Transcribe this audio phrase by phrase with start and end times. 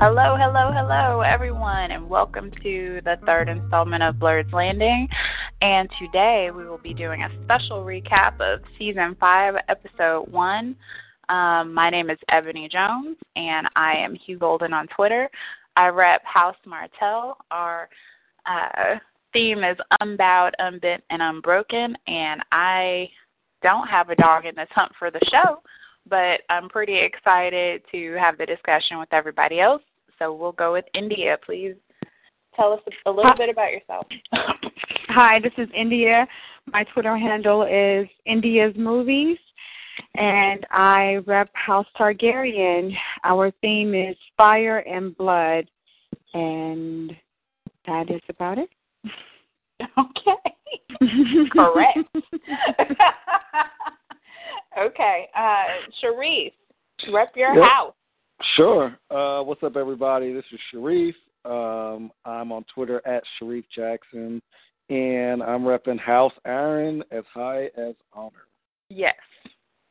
[0.00, 5.08] Hello, hello, hello, everyone, and welcome to the third installment of Blerd's Landing.
[5.60, 10.76] And today we will be doing a special recap of season five, episode one.
[11.28, 15.28] Um, my name is Ebony Jones, and I am Hugh Golden on Twitter.
[15.74, 17.36] I rep House Martell.
[17.50, 17.88] Our
[18.46, 19.00] uh,
[19.32, 23.10] theme is unbowed, unbent, and unbroken, and I
[23.64, 25.60] don't have a dog in this hunt for the show
[26.08, 29.82] but I'm pretty excited to have the discussion with everybody else.
[30.18, 31.38] So we'll go with India.
[31.44, 31.74] Please
[32.54, 34.06] tell us a little bit about yourself.
[35.08, 36.26] Hi, this is India.
[36.66, 39.38] My Twitter handle is India's Movies,
[40.16, 42.94] and I rep House Targaryen.
[43.24, 45.68] Our theme is fire and blood,
[46.34, 47.16] and
[47.86, 48.70] that is about it.
[49.96, 51.48] Okay.
[51.52, 51.98] Correct.
[54.78, 55.28] Okay.
[55.34, 55.64] Uh,
[56.00, 56.52] Sharif,
[57.12, 57.64] rep your Yep.
[57.64, 57.94] house.
[58.56, 58.96] Sure.
[59.10, 60.32] Uh, what's up, everybody?
[60.32, 61.14] This is Sharif.
[61.44, 64.40] Um, I'm on Twitter at Sharif Jackson,
[64.90, 68.46] and I'm repping House Arryn as high as honor.
[68.90, 69.16] Yes.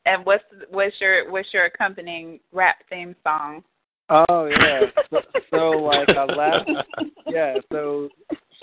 [0.06, 3.64] And what's what's your what's your accompanying rap theme song?
[4.10, 4.82] Oh yeah.
[5.10, 6.70] So, so like uh, last
[7.28, 7.56] yeah.
[7.72, 8.08] So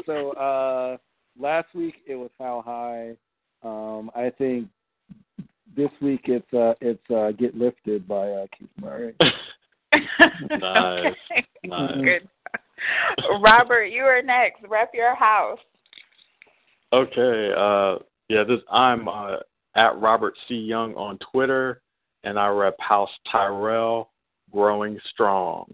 [0.06, 0.96] so uh,
[1.38, 3.16] last week it was How High.
[3.62, 4.68] Um, I think
[5.76, 9.14] this week it's uh, it's uh, Get Lifted by uh, Keith Murray.
[10.50, 11.14] Nice.
[11.30, 11.46] Okay.
[11.64, 12.04] Nice.
[12.04, 12.28] Good.
[13.46, 14.62] Robert, you are next.
[14.68, 15.58] Rep your house.
[16.92, 17.52] Okay.
[17.56, 17.96] Uh,
[18.28, 19.36] yeah, this I'm uh,
[19.74, 20.54] at Robert C.
[20.54, 21.82] Young on Twitter,
[22.24, 24.10] and I rep House Tyrell,
[24.50, 25.72] growing strong.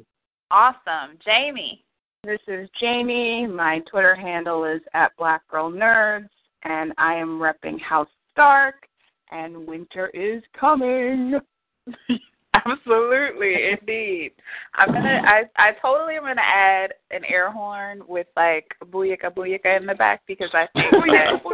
[0.50, 1.18] Awesome.
[1.24, 1.84] Jamie.
[2.22, 3.46] This is Jamie.
[3.46, 6.28] My Twitter handle is at Black Girl Nerds,
[6.64, 8.86] and I am repping House Stark,
[9.30, 11.40] and winter is coming.
[12.66, 14.32] Absolutely, indeed.
[14.74, 15.22] I'm gonna.
[15.24, 19.94] I I totally am gonna add an air horn with like booyaka booyaka in the
[19.94, 21.40] back because I think that.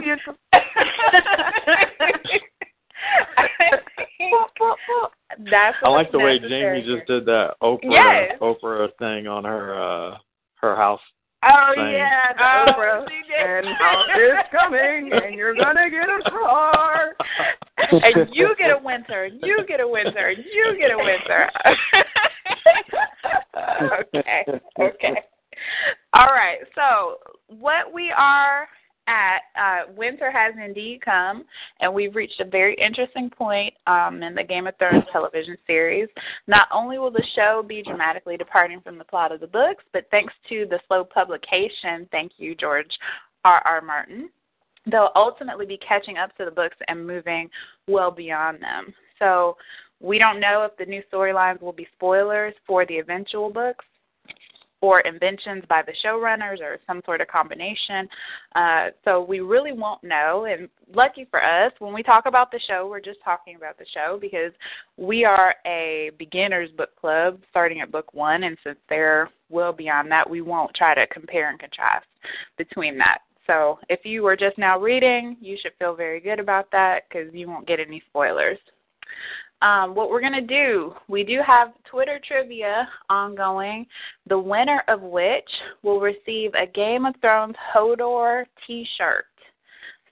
[5.50, 8.38] That's I like the way Jamie just did that Oprah Yes.
[8.40, 10.18] Oprah thing on her uh,
[10.56, 11.00] her house.
[11.42, 11.92] Oh thing.
[11.92, 13.06] yeah, the Oh, Oprah.
[13.38, 17.14] And house is coming, and you're gonna get a car.
[17.76, 21.50] and you get a winter, and you get a winter, and you get a winter.
[24.14, 24.44] okay,
[24.80, 25.22] okay.
[26.18, 26.58] All right.
[26.74, 28.68] So what we are
[29.06, 31.44] at, uh, winter has indeed come,
[31.80, 36.08] and we've reached a very interesting point um, in the Game of Thrones television series.
[36.46, 40.06] Not only will the show be dramatically departing from the plot of the books, but
[40.10, 42.98] thanks to the slow publication, thank you, George
[43.44, 43.62] R.
[43.64, 43.80] R.
[43.80, 44.28] Martin,
[44.86, 47.48] they'll ultimately be catching up to the books and moving
[47.86, 48.92] well beyond them.
[49.18, 49.56] So
[50.00, 53.84] we don't know if the new storylines will be spoilers for the eventual books
[54.80, 58.08] or inventions by the showrunners or some sort of combination.
[58.54, 60.44] Uh, so we really won't know.
[60.44, 63.86] And lucky for us, when we talk about the show, we're just talking about the
[63.92, 64.52] show because
[64.96, 68.44] we are a beginner's book club starting at book one.
[68.44, 72.06] And since they're well beyond that, we won't try to compare and contrast
[72.56, 73.18] between that.
[73.46, 77.32] So if you were just now reading, you should feel very good about that because
[77.32, 78.58] you won't get any spoilers.
[79.62, 83.86] Um, what we're going to do, we do have Twitter trivia ongoing,
[84.26, 85.48] the winner of which
[85.82, 89.26] will receive a Game of Thrones Hodor t shirt.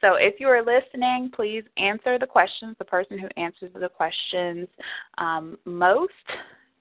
[0.00, 2.76] So if you are listening, please answer the questions.
[2.79, 4.69] The person who answers the questions
[5.19, 6.12] um, most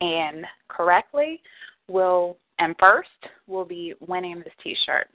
[0.01, 1.41] and correctly
[1.87, 3.09] will, and first,
[3.47, 5.09] will be winning this t shirt.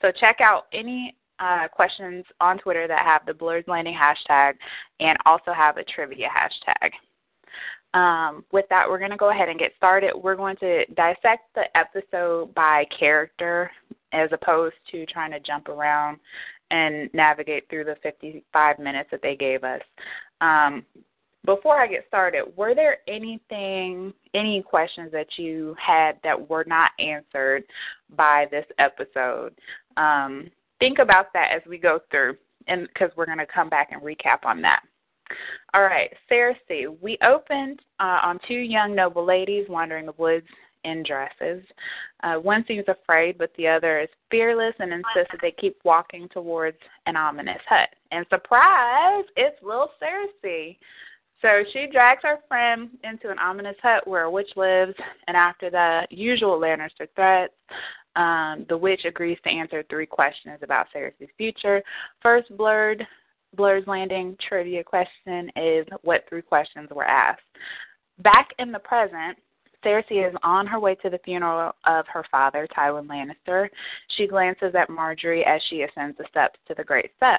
[0.00, 4.54] So check out any uh, questions on Twitter that have the Blerd Landing hashtag
[5.00, 6.90] and also have a trivia hashtag.
[7.94, 10.12] Um, with that, we're going to go ahead and get started.
[10.14, 13.70] We're going to dissect the episode by character
[14.12, 16.18] as opposed to trying to jump around
[16.70, 19.82] and navigate through the 55 minutes that they gave us.
[20.40, 20.84] Um,
[21.44, 26.92] before I get started, were there anything, any questions that you had that were not
[26.98, 27.64] answered
[28.16, 29.54] by this episode?
[29.96, 30.50] Um,
[30.82, 32.36] think about that as we go through,
[32.66, 34.82] and because we're going to come back and recap on that.
[35.74, 36.94] All right, Cersei.
[37.00, 40.46] We opened uh, on two young noble ladies wandering the woods
[40.84, 41.62] in dresses.
[42.22, 46.28] Uh, one seems afraid, but the other is fearless and insists that they keep walking
[46.28, 46.76] towards
[47.06, 47.88] an ominous hut.
[48.10, 50.76] And surprise, it's little Cersei.
[51.40, 54.94] So she drags her friend into an ominous hut where a witch lives,
[55.26, 57.54] and after the usual Lannister threats,
[58.16, 61.82] um, the witch agrees to answer three questions about Cersei's future.
[62.20, 63.06] First, Blerd
[63.56, 67.42] Blerd's Landing trivia question is what three questions were asked.
[68.18, 69.38] Back in the present,
[69.84, 73.68] Cersei is on her way to the funeral of her father, Tywin Lannister.
[74.08, 77.38] She glances at Margaery as she ascends the steps to the Great Sept.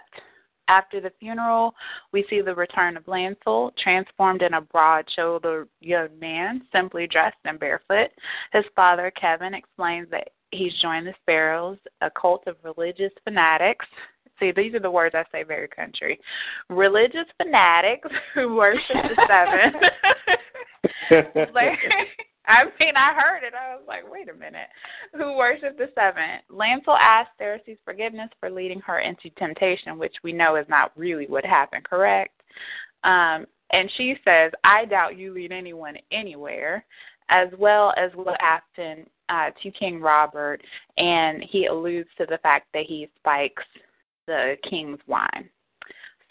[0.68, 1.76] After the funeral,
[2.12, 7.38] we see the return of Lancel, transformed in a broad shouldered young man, simply dressed
[7.44, 8.12] and barefoot.
[8.54, 13.86] His father, Kevan, explains that he's joined the Sparrows, a cult of religious fanatics.
[14.40, 16.20] See, these are the words I say very country.
[16.70, 19.74] Religious fanatics who worship the seven.
[22.46, 23.54] I mean, I heard it.
[23.54, 24.68] I was like, wait a minute.
[25.16, 26.40] Who worship the seven?
[26.52, 31.26] Lancel asked Cersei's forgiveness for leading her into temptation, which we know is not really
[31.28, 32.42] what happened, correct?
[33.04, 36.86] Um, and she says, I doubt you lead anyone anywhere,
[37.30, 40.62] as well as what happened uh, to King Robert,
[40.98, 43.64] and he alludes to the fact that he spikes
[44.28, 45.50] the king's wine.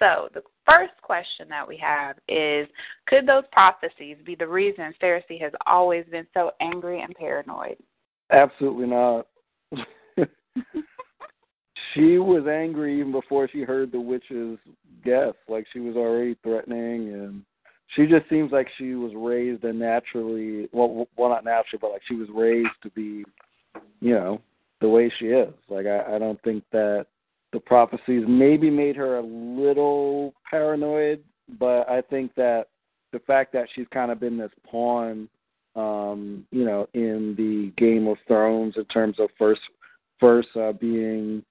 [0.02, 2.66] So the first question that we have is
[3.06, 7.76] Could those prophecies be the reason Cersei has always been so angry and paranoid?
[8.30, 9.26] Absolutely not.
[11.94, 14.58] she was angry even before she heard the witch's
[15.04, 15.34] guess.
[15.48, 17.42] Like she was already threatening, and
[17.94, 22.02] she just seems like she was raised and naturally well, well, not naturally, but like
[22.08, 23.24] she was raised to be,
[24.00, 24.40] you know,
[24.80, 25.52] the way she is.
[25.68, 27.06] Like I, I don't think that
[27.52, 31.22] the prophecies maybe made her a little paranoid,
[31.58, 32.68] but I think that
[33.12, 35.28] the fact that she's kind of been this pawn,
[35.76, 39.60] um, you know, in the Game of Thrones in terms of first,
[40.18, 41.44] first uh, being,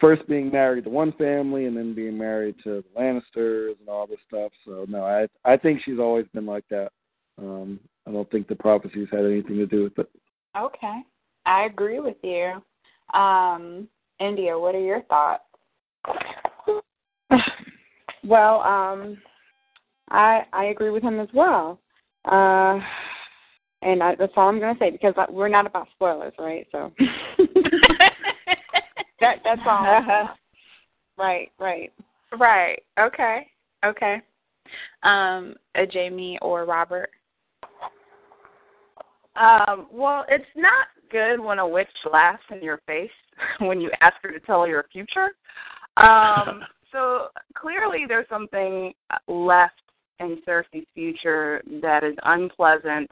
[0.00, 4.06] first being married to one family and then being married to the Lannisters and all
[4.06, 4.52] this stuff.
[4.64, 6.92] So no, I I think she's always been like that.
[7.38, 10.08] Um, I don't think the prophecies had anything to do with it.
[10.56, 11.02] Okay,
[11.44, 12.62] I agree with you.
[13.18, 13.88] Um,
[14.20, 15.44] India, what are your thoughts?
[18.24, 19.18] Well, um,
[20.10, 21.78] I I agree with him as well,
[22.24, 22.80] uh,
[23.82, 26.66] and I, that's all I'm going to say because we're not about spoilers, right?
[26.72, 26.92] So
[29.20, 30.36] that that's all.
[31.18, 31.92] right, right,
[32.38, 32.82] right.
[32.98, 33.46] Okay,
[33.84, 34.20] okay.
[35.02, 37.10] Um, a Jamie or Robert?
[39.36, 43.10] Um, well, it's not good when a witch laughs in your face
[43.58, 45.30] when you ask her to tell your future.
[45.98, 46.62] Um,
[46.92, 48.92] so clearly, there's something
[49.28, 49.80] left
[50.20, 53.10] in Cersei's future that is unpleasant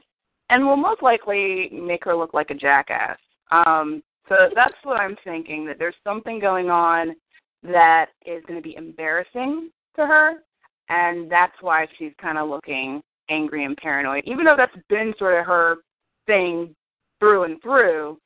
[0.50, 3.18] and will most likely make her look like a jackass.
[3.50, 7.14] Um, so that's what I'm thinking that there's something going on
[7.62, 10.42] that is going to be embarrassing to her,
[10.88, 15.38] and that's why she's kind of looking angry and paranoid, even though that's been sort
[15.38, 15.78] of her
[16.26, 16.74] thing
[17.20, 18.18] through and through.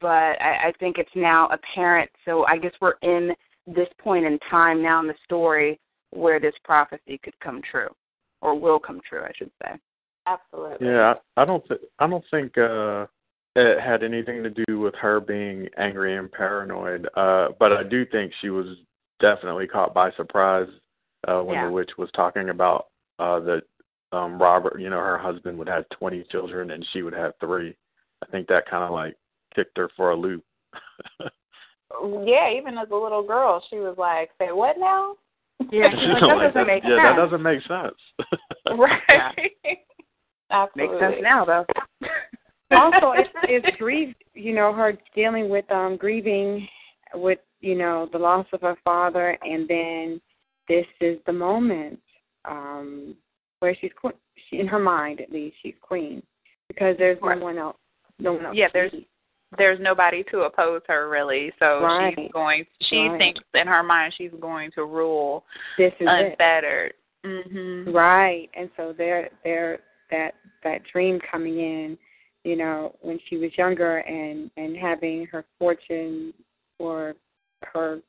[0.00, 2.10] But I, I think it's now apparent.
[2.24, 3.34] So I guess we're in
[3.66, 5.78] this point in time now in the story
[6.10, 7.88] where this prophecy could come true,
[8.40, 9.74] or will come true, I should say.
[10.26, 10.86] Absolutely.
[10.86, 11.66] Yeah, I, I don't.
[11.66, 13.06] Th- I don't think uh,
[13.56, 17.08] it had anything to do with her being angry and paranoid.
[17.14, 18.66] Uh, but I do think she was
[19.20, 20.68] definitely caught by surprise
[21.28, 21.66] uh, when Yeah.
[21.66, 23.62] the witch was talking about uh, that
[24.12, 27.76] um, Robert, you know, her husband would have 20 children and she would have three.
[28.22, 29.16] I think that kind of like
[29.54, 30.44] kicked her for a loop.
[32.24, 35.16] Yeah, even as a little girl, she was like, "Say what now?"
[35.70, 37.02] Yeah, she's like, that Like, doesn't make yeah, sense.
[37.02, 37.96] that doesn't make sense.
[38.78, 39.50] right.
[40.50, 40.98] Absolutely.
[40.98, 41.66] Makes sense now, though.
[42.74, 46.66] Also it's it's grief you know her dealing with um grieving
[47.14, 50.20] with you know the loss of her father and then
[50.68, 51.98] this is the moment
[52.44, 53.14] um
[53.60, 54.14] where she's queen
[54.48, 56.22] she in her mind at least she's queen
[56.68, 57.38] because there's Right.
[57.38, 57.76] no one else
[58.18, 58.92] no one else Yeah, there's
[59.58, 61.52] there's nobody to oppose her really.
[61.58, 61.86] So
[62.16, 62.66] she's going.
[62.80, 63.18] She Right.
[63.18, 65.44] thinks in her mind she's going to rule
[65.76, 66.94] this is it unfettered.
[67.24, 67.92] Mhm.
[67.94, 68.48] Right.
[68.54, 71.98] And so there there that that dream coming in,
[72.44, 76.34] you know, when she was younger and and having her fortune
[76.78, 77.14] or
[77.62, 78.00] her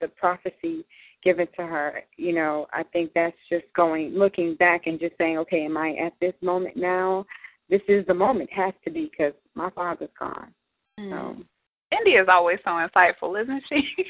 [0.00, 0.84] the prophecy
[1.22, 2.02] given to her.
[2.16, 5.94] You know, I think that's just going looking back and just saying, okay, am I
[5.96, 7.26] at this moment now?
[7.68, 10.52] This is the moment, It has to be because my father's gone.
[11.00, 11.10] Mm.
[11.10, 11.44] So.
[11.92, 13.82] India is always so insightful, isn't she?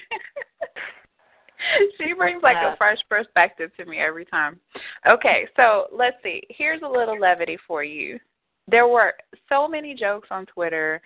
[1.99, 4.59] she brings like a fresh perspective to me every time.
[5.07, 6.43] Okay, so let's see.
[6.51, 8.19] Here's a little levity for you.
[8.69, 9.15] There were
[9.49, 11.01] so many jokes on Twitter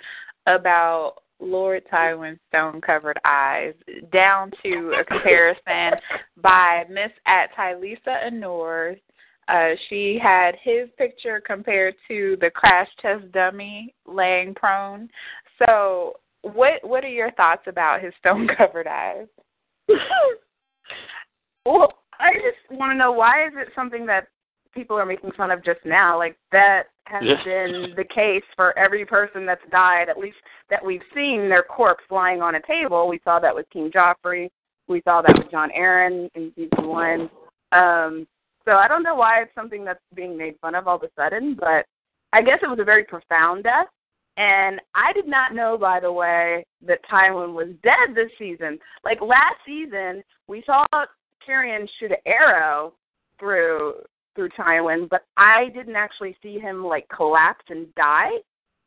[0.46, 3.74] about Lord Tywin's stone covered eyes,
[4.12, 5.98] down to a comparison
[6.36, 8.98] by Miss at Tylisa Anor.
[9.48, 15.08] Uh, she had his picture compared to the crash test dummy laying prone.
[15.64, 19.26] So, what what are your thoughts about his stone covered eyes?
[21.66, 24.28] well, I just want to know why is it something that
[24.72, 26.18] people are making fun of just now?
[26.18, 27.44] Like that has yeah.
[27.44, 30.36] been the case for every person that's died, at least
[30.68, 33.08] that we've seen their corpse lying on a table.
[33.08, 34.50] We saw that with King Joffrey.
[34.88, 37.30] We saw that with Jon Arryn in season one.
[37.72, 38.26] Um,
[38.64, 41.10] so I don't know why it's something that's being made fun of all of a
[41.16, 41.86] sudden, but
[42.32, 43.86] I guess it was a very profound death.
[44.36, 48.78] And I did not know, by the way, that Tywin was dead this season.
[49.04, 50.86] Like last season, we saw
[51.46, 52.94] Tyrion shoot an arrow
[53.38, 53.94] through
[54.34, 58.30] through Tywin, but I didn't actually see him like collapse and die.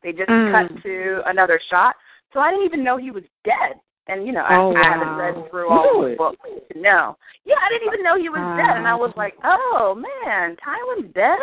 [0.01, 0.51] They just mm.
[0.51, 1.95] cut to another shot,
[2.33, 3.75] so I didn't even know he was dead.
[4.07, 6.11] And you know, oh, I, I haven't read through all really?
[6.11, 6.37] the books
[6.73, 7.17] to know.
[7.45, 10.57] Yeah, I didn't even know he was uh, dead, and I was like, oh man,
[10.57, 11.39] Tywin's dead.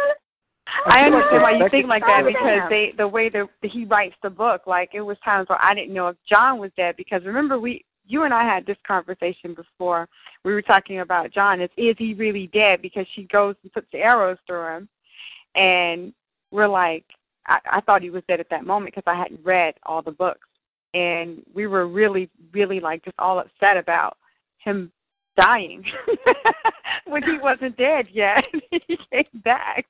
[0.86, 4.30] I understand why you think like that because they the way that he writes the
[4.30, 7.58] book, like it was times where I didn't know if Jon was dead because remember
[7.58, 10.08] we you and I had this conversation before.
[10.44, 11.60] We were talking about Jon.
[11.60, 12.82] Is is he really dead?
[12.82, 14.88] Because she goes and puts the arrows through him,
[15.54, 16.12] and
[16.50, 17.04] we're like,
[17.46, 20.10] I, I thought he was dead at that moment because I hadn't read all the
[20.10, 20.48] books,
[20.92, 24.16] and we were really, really like just all upset about
[24.58, 24.90] him
[25.40, 25.84] dying
[27.06, 28.44] when he wasn't dead yet.
[28.70, 29.86] he came back.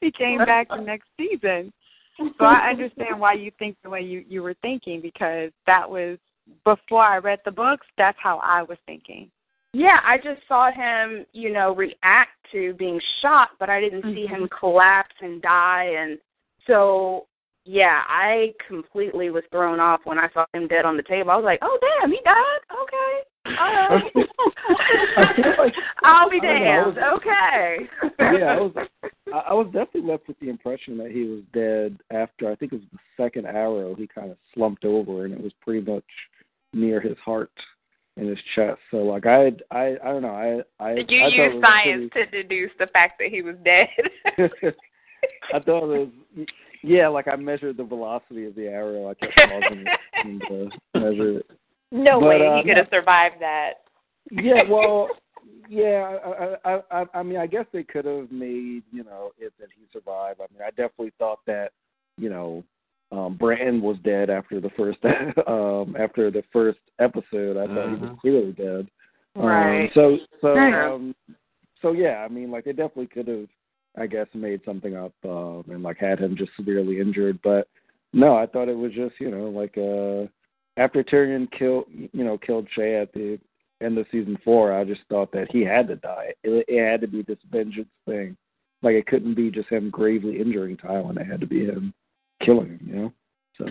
[0.00, 1.72] He came back the next season.
[2.18, 6.18] So I understand why you think the way you you were thinking because that was
[6.64, 9.30] before I read the books, that's how I was thinking.
[9.72, 14.14] Yeah, I just saw him, you know, react to being shot, but I didn't mm-hmm.
[14.14, 14.58] see him mm-hmm.
[14.58, 16.18] collapse and die and
[16.66, 17.26] so
[17.68, 21.32] yeah, I completely was thrown off when I saw him dead on the table.
[21.32, 22.60] I was like, "Oh damn, he died.
[22.82, 25.58] Okay, all right.
[25.58, 25.74] like,
[26.04, 26.94] I'll be damned.
[26.94, 27.88] Know, okay."
[28.20, 28.72] yeah, I was.
[29.32, 32.50] I was definitely left with the impression that he was dead after.
[32.50, 33.96] I think it was the second arrow.
[33.96, 36.04] He kind of slumped over, and it was pretty much
[36.76, 37.50] near his heart
[38.16, 38.78] in his chest.
[38.90, 40.64] So like I I I don't know.
[40.78, 42.30] I I Did you I use science pretty...
[42.30, 43.88] to deduce the fact that he was dead?
[45.52, 46.46] I thought it was
[46.82, 49.10] yeah, like I measured the velocity of the arrow.
[49.10, 49.86] I kept pausing
[50.94, 51.50] uh, measure it.
[51.90, 53.84] No but, way uh, he could have survived that.
[54.30, 55.08] Yeah, well,
[55.68, 56.16] yeah.
[56.64, 59.68] I, I I I mean, I guess they could have made you know it that
[59.76, 60.40] he survived.
[60.40, 61.72] I mean, I definitely thought that
[62.18, 62.62] you know
[63.12, 64.98] um Bran was dead after the first
[65.46, 67.56] um after the first episode.
[67.56, 67.88] I thought uh-huh.
[67.88, 68.20] he was uh-huh.
[68.20, 68.88] clearly dead.
[69.34, 69.84] Right.
[69.84, 71.14] Um, so so um
[71.82, 73.48] so yeah, I mean like they definitely could have
[73.98, 77.68] I guess made something up um and like had him just severely injured, but
[78.12, 80.28] no, I thought it was just, you know, like uh
[80.78, 83.38] after Tyrion killed you know, killed Shae at the
[83.82, 86.32] end of season four, I just thought that he had to die.
[86.42, 88.36] It, it had to be this vengeance thing.
[88.82, 91.20] Like it couldn't be just him gravely injuring Tywin.
[91.20, 91.94] It had to be him
[92.40, 93.12] killing him, you know.
[93.58, 93.66] So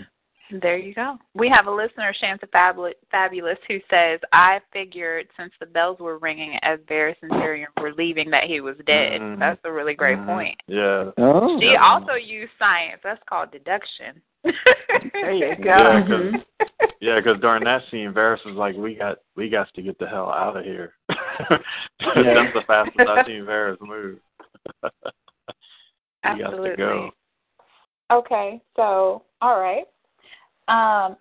[0.51, 1.17] there you go.
[1.33, 6.59] We have a listener, Shanta Fabulous, who says, "I figured since the bells were ringing
[6.61, 9.39] as Varys and Tyrion were leaving that he was dead." Mm-hmm.
[9.39, 10.29] That's a really great mm-hmm.
[10.29, 10.59] point.
[10.67, 11.11] Yeah.
[11.17, 11.59] Oh.
[11.59, 13.01] She also used science.
[13.03, 14.21] That's called deduction.
[14.43, 15.69] there you go.
[15.69, 16.85] Yeah, because mm-hmm.
[17.01, 20.29] yeah, during that scene, Varys was like, "We got, we got to get the hell
[20.29, 21.57] out of here." yeah.
[22.15, 24.19] That's the fastest I've seen Varys move.
[26.23, 27.11] Absolutely.
[28.11, 29.85] Okay, so all right.
[30.67, 31.17] Um,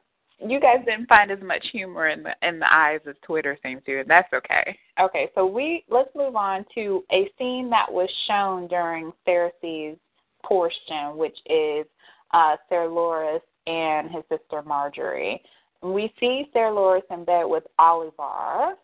[0.46, 3.82] you guys didn't find as much humor in the in the eyes as Twitter seems
[3.86, 4.76] to, and that's okay.
[5.00, 9.96] Okay, so we let's move on to a scene that was shown during Cersei's
[10.42, 11.86] portion, which is
[12.32, 15.40] uh, Sir Loras and his sister Margaery.
[15.82, 18.74] We see Sir Loras in bed with Olyvar,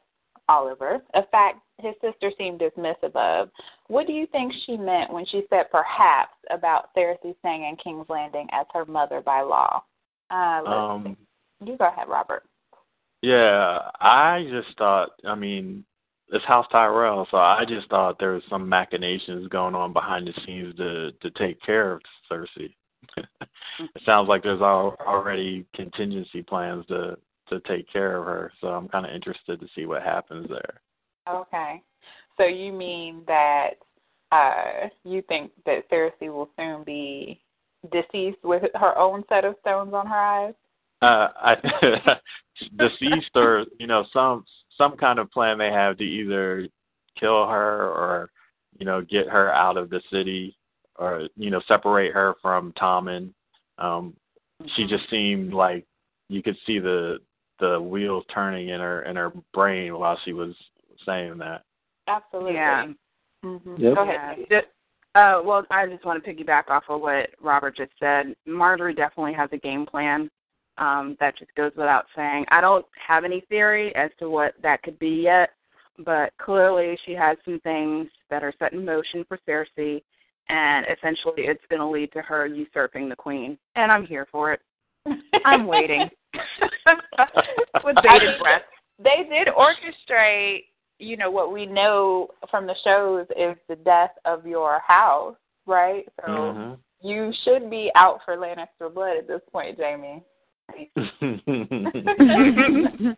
[0.49, 3.51] Olyvar, a fact his sister seemed dismissive of.
[3.89, 8.09] What do you think she meant when she said perhaps about Cersei staying in King's
[8.09, 9.83] Landing as her mother by law?
[10.31, 11.17] Uh, um,
[11.65, 12.45] you go ahead, Robert.
[13.23, 15.11] Yeah, I just thought.
[15.27, 15.85] I mean,
[16.33, 20.35] it's House Tyrell, so I just thought there was some machinations going on behind the
[20.47, 22.75] scenes to to take care of Cersei.
[23.17, 27.19] it sounds like there's al- already contingency plans to
[27.49, 30.81] to take care of her, so I'm kind of interested to see what happens there.
[31.29, 31.83] Okay.
[32.37, 33.71] So you mean that
[34.33, 37.41] uh, you think that Cersei will soon be
[37.93, 40.55] deceased with her own set of stones on her eyes?
[41.03, 42.19] Uh, I,
[42.77, 44.45] deceased or you know some
[44.77, 46.69] some kind of plan they have to either
[47.19, 48.31] kill her or
[48.79, 50.57] you know get her out of the city
[50.97, 53.33] or you know separate her from Tommen.
[53.79, 54.15] Um,
[54.77, 55.87] she just seemed like
[56.29, 57.19] you could see the
[57.61, 60.55] the wheels turning in her in her brain while she was
[61.07, 61.63] saying that.
[62.07, 62.55] Absolutely.
[62.55, 62.87] Yeah.
[63.45, 63.77] Mm-hmm.
[63.79, 63.95] Yep.
[63.95, 64.39] Go ahead.
[64.51, 64.61] Yeah.
[65.15, 68.35] Uh, well, I just want to piggyback off of what Robert just said.
[68.47, 70.31] Margaery definitely has a game plan.
[70.79, 72.47] Um, that just goes without saying.
[72.49, 75.51] I don't have any theory as to what that could be yet,
[75.99, 80.01] but clearly she has some things that are set in motion for Cersei,
[80.49, 83.59] and essentially it's going to lead to her usurping the queen.
[83.75, 84.61] And I'm here for it.
[85.45, 86.09] I'm waiting
[87.85, 88.63] with bated breath.
[88.99, 90.65] They did orchestrate,
[91.01, 96.07] you know, what we know from the shows is the death of your house, right?
[96.21, 96.79] So Mhm.
[97.03, 100.23] you should be out for Lannister blood at this point, Jamie.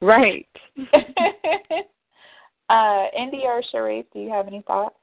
[0.00, 0.48] right.
[2.68, 4.96] uh, India or Sharif, do you have any thoughts?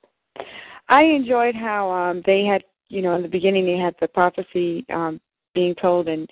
[0.87, 4.85] I enjoyed how um they had, you know, in the beginning they had the prophecy
[4.89, 5.19] um
[5.53, 6.29] being told, and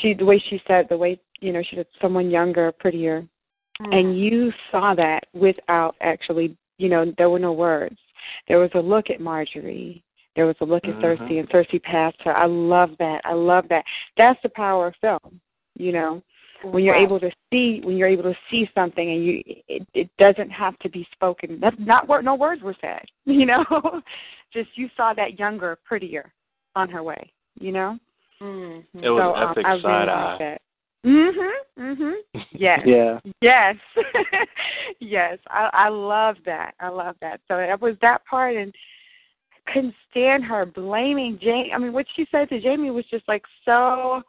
[0.00, 3.26] she the way she said the way you know she said someone younger, prettier,
[3.80, 7.98] and you saw that without actually, you know, there were no words.
[8.48, 10.02] There was a look at Margaery.
[10.36, 11.02] There was a look at Mhm.
[11.02, 12.36] Cersei, and Cersei passed her.
[12.36, 13.20] I love that.
[13.24, 13.84] I love that.
[14.16, 15.40] That's the power of film.
[15.76, 16.22] You know,
[16.62, 17.02] when you're Right.
[17.02, 20.78] able to see when you're able to see something and you it, it doesn't have
[20.78, 23.64] to be spoken that's not word no words were said you know
[24.52, 26.32] just you saw that younger prettier
[26.76, 27.98] on her way you know
[28.40, 28.84] Mhm.
[29.02, 30.58] It was so an epic um, I really side eye.
[31.04, 32.14] That mhm mhm
[32.52, 33.20] yes Yeah.
[33.40, 33.76] yes
[35.00, 38.74] yes i i love that i love that so it was that part and
[39.66, 41.72] I couldn't stand her blaming Jamie.
[41.72, 44.22] I mean, what she said to Jamie was just like so.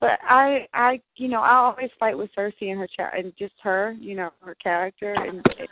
[0.00, 3.54] But I, I, you know, I always fight with Cersei and her cha- and just
[3.62, 5.68] her, you know, her character, and it,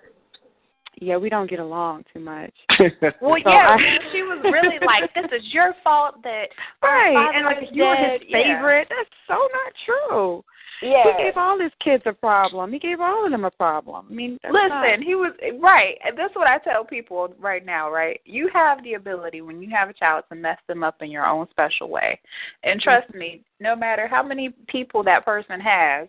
[0.97, 2.53] yeah, we don't get along too much.
[3.21, 6.49] Well, So yeah, I- she was really like, "This is your fault that
[6.83, 8.43] Right, and like was you were dead." his Yeah.
[8.43, 8.89] favorite.
[8.91, 10.45] That's so not true.
[10.83, 11.17] Yeah.
[11.17, 12.71] He gave all his kids a problem.
[12.71, 14.07] He gave all of them a problem.
[14.11, 15.97] I mean, that's Listen, not- he was right.
[16.05, 18.21] And that's what I tell people right now, right?
[18.27, 21.27] You have the ability when you have a child to mess them up in your
[21.27, 22.21] own special way.
[22.63, 22.89] And mm-hmm.
[22.91, 26.09] trust me, no matter how many people that person has,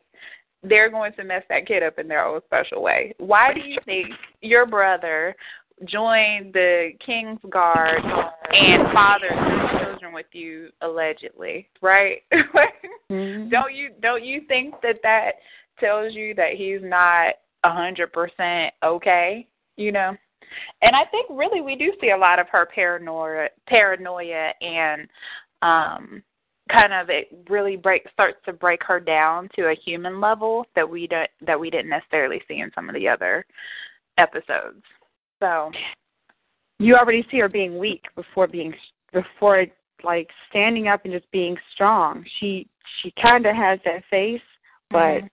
[0.63, 3.13] they're going to mess that kid up in their own special way.
[3.19, 4.07] Why do you think
[4.41, 5.35] your brother
[5.85, 8.01] joined the King's Guard
[8.53, 12.23] and fathered children with you allegedly, right?
[13.09, 13.49] Mhm.
[13.49, 15.35] don't you don't you think that that
[15.79, 20.13] tells you that he's not a hundred percent okay you know
[20.81, 25.07] and i think really we do see a lot of her paranoia paranoia and
[25.61, 26.21] um
[26.69, 30.89] kind of it really break starts to break her down to a human level that
[30.89, 33.45] we don't that we didn't necessarily see in some of the other
[34.17, 34.83] episodes
[35.41, 35.71] so
[36.79, 38.73] you already see her being weak before being
[39.13, 39.65] before
[40.03, 42.25] like standing up and just being strong.
[42.39, 42.67] She
[43.01, 44.41] she kind of has that face,
[44.89, 45.29] but Mhm.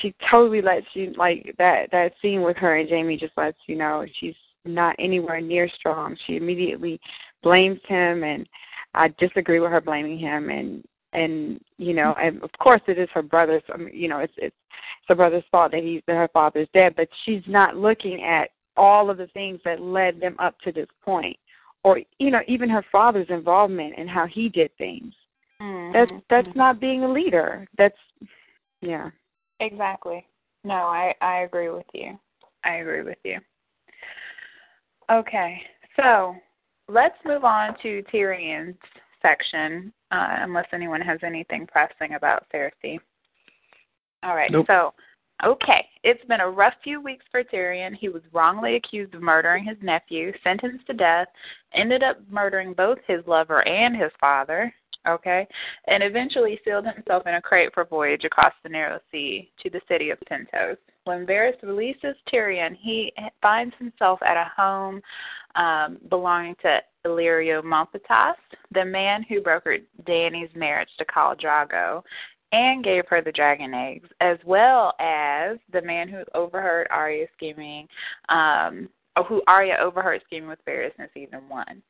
[0.00, 3.76] she totally lets you like that that scene with her and Jamie just lets you
[3.76, 6.16] know she's not anywhere near strong.
[6.16, 7.00] She immediately
[7.42, 8.48] blames him, and
[8.94, 10.50] I disagree with her blaming him.
[10.50, 13.62] And and you know, and of course it is her brother's.
[13.92, 14.56] You know, it's it's
[15.00, 18.50] it's her brother's fault that he's that her father's dead, but she's not looking at
[18.76, 21.36] all of the things that led them up to this point
[21.84, 25.12] or you know even her father's involvement in how he did things
[25.92, 26.22] that's Mhm.
[26.28, 27.98] that's not being a leader that's
[28.80, 29.10] yeah
[29.60, 30.26] Exactly.
[30.64, 32.18] No, I I agree with you.
[32.64, 33.38] I agree with you.
[35.08, 35.62] Okay,
[35.96, 36.36] so
[36.88, 38.76] let's move on to Tyrion's
[39.20, 42.98] section, uh, unless anyone has anything pressing about Cersei.
[44.22, 44.66] All right, Nope.
[44.68, 44.94] so
[45.44, 47.94] okay, it's been a rough few weeks for Tyrion.
[47.94, 51.28] He was wrongly accused of murdering his nephew, sentenced to death,
[51.74, 54.72] ended up murdering both his lover and his father.
[55.08, 55.48] Okay,
[55.88, 59.80] and eventually sealed himself in a crate for voyage across the narrow sea to the
[59.88, 60.76] city of Pentos.
[61.04, 65.00] When Varys releases Tyrion, he finds himself at a home
[65.56, 68.34] um, belonging to Illyrio Mopatis,
[68.70, 72.02] the man who brokered Dany's marriage to Khal Drogo
[72.52, 77.88] and gave her the dragon eggs, as well as the man who overheard Arya scheming,
[78.28, 78.88] um,
[79.26, 81.82] who Arya overheard scheming with Varys in season one.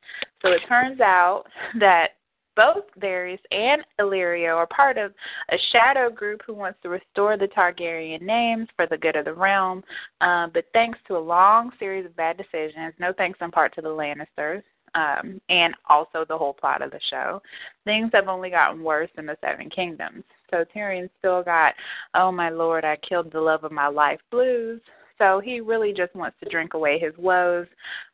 [0.43, 1.45] So it turns out
[1.79, 2.11] that
[2.55, 5.13] both Varys and Illyrio are part of
[5.51, 9.33] a shadow group who wants to restore the Targaryen names for the good of the
[9.33, 9.83] realm.
[10.21, 13.81] Uh, but thanks to a long series of bad decisions, no thanks in part to
[13.81, 14.63] the Lannisters,
[14.95, 17.41] um, and also the whole plot of the show,
[17.83, 20.23] things have only gotten worse in the Seven Kingdoms.
[20.51, 21.73] So Tyrion still got,
[22.13, 24.81] oh my lord, I killed the love of my life blues.
[25.23, 27.67] So he really just wants to drink away his woes.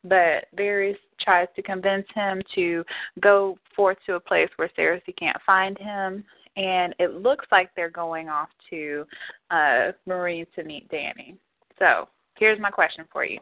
[0.03, 2.85] But Varys tries to convince him to
[3.19, 6.23] go forth to a place where Cersei can't find him.
[6.55, 9.05] And it looks like they're going off to
[9.49, 11.35] uh, Meereen to meet Dany.
[11.79, 13.39] So here's my question for you.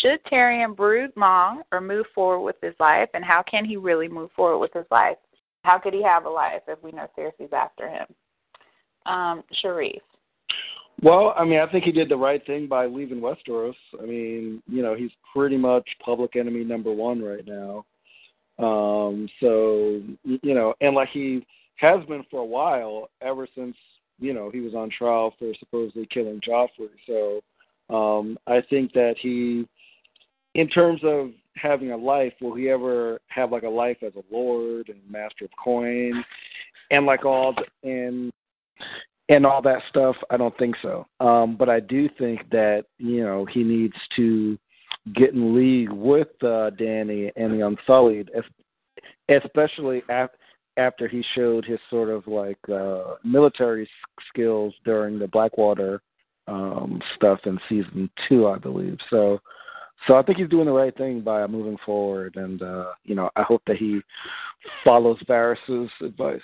[0.00, 3.10] Should Tyrion brood long or move forward with his life?
[3.12, 5.18] And how can he really move forward with his life?
[5.62, 8.06] How could he have a life if we know Cersei's after him?
[9.04, 10.00] Um, Sharif.
[11.02, 13.74] Well, I mean, I think he did the right thing by leaving Westeros.
[14.00, 17.86] I mean, you know, he's pretty much public enemy number one right now.
[18.58, 23.74] Um, so, you know, and like he has been for a while, ever since,
[24.18, 26.90] you know, he was on trial for supposedly killing Joffrey.
[27.06, 27.40] So
[27.88, 29.66] um, I think that he,
[30.54, 34.34] in terms of having a life, will he ever have like a life as a
[34.34, 36.22] lord and master of coin
[36.90, 38.30] and like all, the, and
[39.30, 40.16] and all that stuff.
[40.28, 41.06] I don't think so.
[41.20, 44.58] Um, but I do think that you know he needs to
[45.14, 48.30] get in league with uh, Dany and the Unsullied,
[49.28, 50.36] especially after
[50.76, 53.88] after he showed his sort of like uh, military
[54.28, 56.00] skills during the Blackwater
[56.46, 58.96] um, stuff in season two, I believe.
[59.10, 59.40] So,
[60.06, 63.30] so I think he's doing the right thing by moving forward, and uh, you know,
[63.36, 64.00] I hope that he
[64.84, 66.40] follows Varys's advice.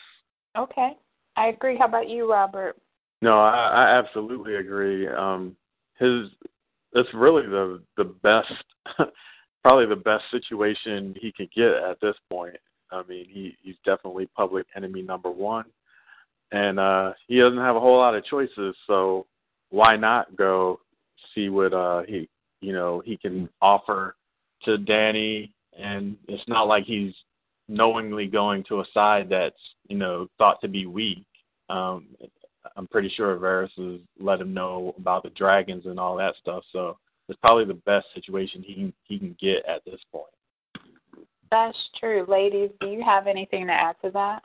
[0.56, 0.92] Okay.
[1.36, 1.76] I agree.
[1.76, 2.76] How about you, Robert?
[3.22, 5.08] No, I, I absolutely agree.
[5.08, 5.56] Um,
[5.98, 6.28] his
[6.92, 8.52] it's really the the best,
[9.64, 12.56] probably the best situation he could get at this point.
[12.90, 15.66] I mean, he he's definitely public enemy number one,
[16.52, 18.74] and uh, he doesn't have a whole lot of choices.
[18.86, 19.26] So
[19.70, 20.80] why not go
[21.34, 22.28] see what uh, he
[22.60, 24.16] you know he can offer
[24.64, 25.52] to Dany?
[25.78, 27.12] And it's not like he's
[27.68, 31.24] knowingly going to a side that's you know thought to be weak.
[31.68, 32.08] Um,
[32.76, 36.64] I'm pretty sure Varys has let him know about the dragons and all that stuff.
[36.72, 36.98] So
[37.28, 40.26] it's probably the best situation he can he can get at this point.
[41.50, 42.70] That's true, ladies.
[42.80, 44.42] Do you have anything to add to that?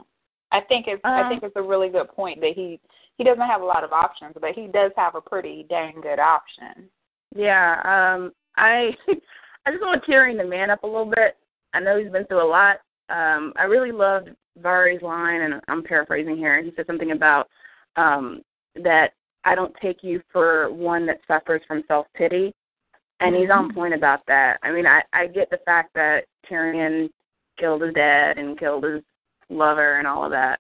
[0.52, 2.80] I think it's um, I think it's a really good point that he
[3.18, 6.20] he doesn't have a lot of options, but he does have a pretty dang good
[6.20, 6.90] option.
[7.36, 8.96] Yeah, um, I
[9.66, 11.38] I just want to Tyrion the man up a little bit.
[11.74, 12.82] I know he's been through a lot,
[13.12, 16.62] um, I really loved Varys' line, and I'm paraphrasing here.
[16.62, 17.50] He said something about
[17.96, 18.42] um,
[18.76, 22.54] that I don't take you for one that suffers from self pity,
[23.20, 23.78] and he's on mm-hmm.
[23.78, 24.60] point about that.
[24.64, 27.10] I mean, I I get the fact that Tyrion
[27.58, 29.02] killed his dad and killed his
[29.50, 30.60] lover and all of that,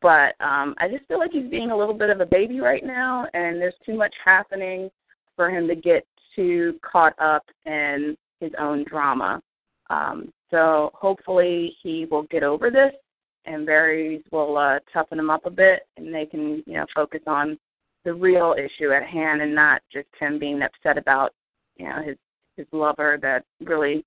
[0.00, 2.84] but um, I just feel like he's being a little bit of a baby right
[2.84, 4.90] now, and there's too much happening
[5.34, 9.42] for him to get too caught up in his own drama.
[9.88, 12.92] Um, so hopefully he will get over this,
[13.44, 17.22] and Varys will uh, toughen him up a bit, and they can you know focus
[17.26, 17.58] on
[18.04, 21.34] the real issue at hand, and not just him being upset about
[21.76, 22.16] you know his
[22.56, 24.04] his lover that really.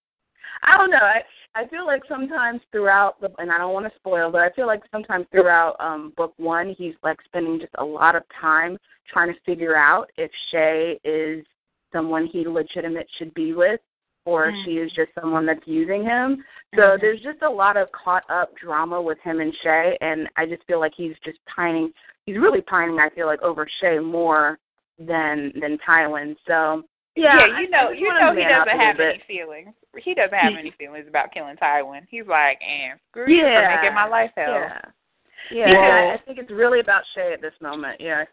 [0.63, 0.97] I don't know.
[0.97, 1.21] I
[1.55, 4.67] I feel like sometimes throughout the and I don't want to spoil, but I feel
[4.67, 9.33] like sometimes throughout um book one, he's like spending just a lot of time trying
[9.33, 11.45] to figure out if Shae is
[11.91, 13.79] someone he legitimate should be with
[14.29, 14.63] or mm-hmm.
[14.63, 16.43] she is just someone that's using him.
[16.75, 17.01] So mm-hmm.
[17.01, 20.63] there's just a lot of caught up drama with him and Shae, and I just
[20.67, 21.91] feel like he's just pining.
[22.25, 22.99] He's really pining.
[22.99, 24.59] I feel like over Shae more
[24.99, 26.35] than than Tywin.
[26.47, 26.83] So
[27.15, 29.73] yeah, yeah you know, you know, he doesn't have any feelings.
[29.97, 32.01] He doesn't have any feelings about killing Tywin.
[32.09, 33.37] He's like, and screw yeah.
[33.37, 34.53] you for making my life hell.
[34.53, 34.81] Yeah,
[35.51, 35.71] yeah.
[35.73, 37.99] Well, I think it's really about Shae at this moment.
[37.99, 38.25] Yeah.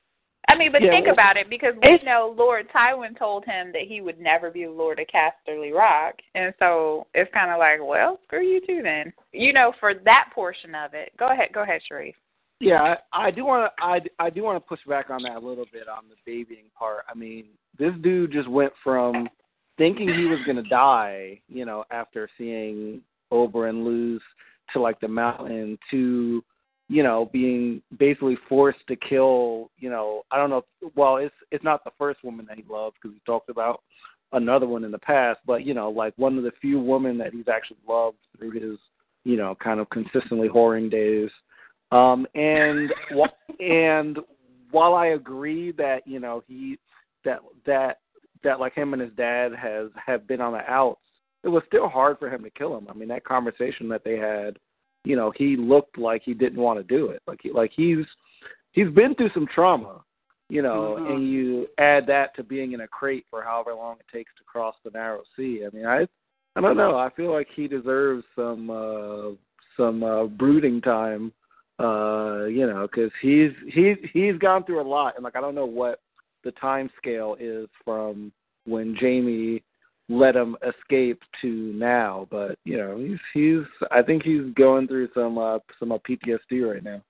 [0.49, 3.73] I mean, but yeah, think well, about it because we know Lord Tywin told him
[3.73, 7.79] that he would never be Lord of Casterly Rock, and so it's kind of like,
[7.83, 9.13] well, screw you too then.
[9.33, 11.13] You know, for that portion of it.
[11.19, 12.15] Go ahead, go ahead, Sharif.
[12.61, 13.85] Yeah, I, I do want to.
[13.85, 16.71] I, I do want to push back on that a little bit on the babying
[16.79, 17.05] part.
[17.09, 17.47] I mean,
[17.79, 19.29] this dude just went from
[19.77, 24.23] thinking he was going to die, you know, after seeing Oberyn lose
[24.73, 26.43] to like the mountain to
[26.89, 30.65] you know, being basically forced to kill, you know, I don't know.
[30.95, 33.83] Well, it's it's not the first woman that he loves because he talked about
[34.33, 37.33] another one in the past, but you know, like one of the few women that
[37.33, 38.79] he's actually loved through his,
[39.25, 41.31] you know, kind of consistently whoring days.
[41.91, 42.93] Um, and
[43.61, 44.19] and
[44.71, 46.79] while I agree that you know he
[47.25, 47.99] that that
[48.45, 51.01] that like him and his dad has have been on the outs,
[51.43, 52.87] it was still hard for him to kill him.
[52.89, 54.59] I mean, that conversation that they had
[55.07, 57.23] you know, he looked like he didn't want to do it.
[57.29, 58.05] Like he, like he's
[58.73, 60.05] he's been through some trauma,
[60.49, 61.11] you know, Mhm.
[61.11, 64.45] and you add that to being in a crate for however long it takes to
[64.45, 65.65] cross the narrow sea.
[65.65, 66.09] I mean, I
[66.57, 66.97] I don't know.
[66.99, 69.31] I feel like he deserves some uh
[69.77, 71.33] some uh brooding time
[71.79, 75.55] uh you know cuz he's he's he's gone through a lot and like I don't
[75.55, 76.01] know what
[76.43, 78.33] the time scale is from
[78.65, 79.63] when Jamie
[80.09, 85.09] let him escape to now but you know he's he's I think he's going through
[85.15, 87.03] some uh some uh, PTSD right now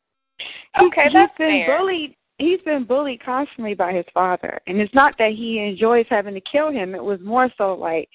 [0.80, 1.78] Okay, he's that's been fair.
[1.78, 2.16] bullied.
[2.38, 6.40] He's been bullied constantly by his father, and it's not that he enjoys having to
[6.40, 6.94] kill him.
[6.94, 8.10] It was more so like,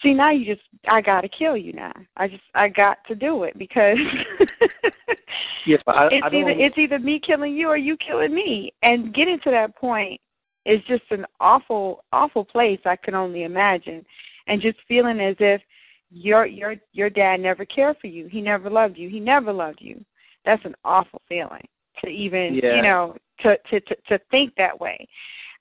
[0.00, 1.92] see, now you just, I got to kill you now.
[2.16, 3.98] I just, I got to do it because
[5.66, 8.32] yeah but I, it's I don't either it's either me killing you or you killing
[8.32, 8.72] me.
[8.82, 10.20] And getting to that point
[10.68, 12.78] is just an awful, awful place.
[12.84, 14.04] I can only imagine,
[14.46, 15.62] and just feeling as if
[16.10, 18.26] your your your dad never cared for you.
[18.28, 19.08] He never loved you.
[19.08, 20.04] He never loved you.
[20.44, 21.66] That's an awful feeling
[22.04, 22.76] to even Yeah.
[22.76, 25.08] you know to to to, to think that way.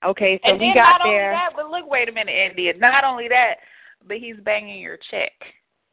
[0.04, 1.32] Okay, so and we got not only there.
[1.32, 2.74] that, but look, wait a minute, India.
[2.78, 3.58] Not only that,
[4.08, 5.32] but he's banging your chick.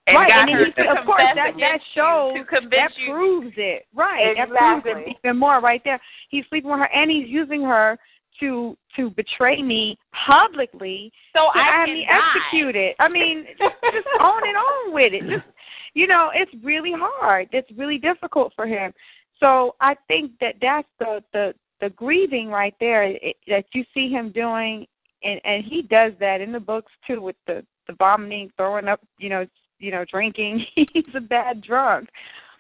[0.07, 2.35] And right, and then her he, to of course confess that that against you, shows
[2.37, 3.13] to convince that you.
[3.13, 3.87] proves it.
[3.95, 4.93] Right, that Exactly.
[4.93, 5.99] proves it even more right there.
[6.29, 7.99] He's sleeping with her, and he's using her
[8.41, 12.21] to to betray me publicly so I have can me die.
[12.37, 12.95] executed.
[12.99, 15.27] I mean, just just on and on with it.
[15.29, 15.47] Just
[15.95, 17.49] you know, it's really hard.
[17.53, 18.93] It's really difficult for him.
[19.41, 24.09] So I think that that's the the the grieving right there it, that you see
[24.09, 24.87] him doing,
[25.23, 29.01] and and he does that in the books too with the the vomiting, throwing up,
[29.19, 29.47] you know,
[29.79, 30.67] you know, drinking.
[30.75, 32.09] he's a bad drunk.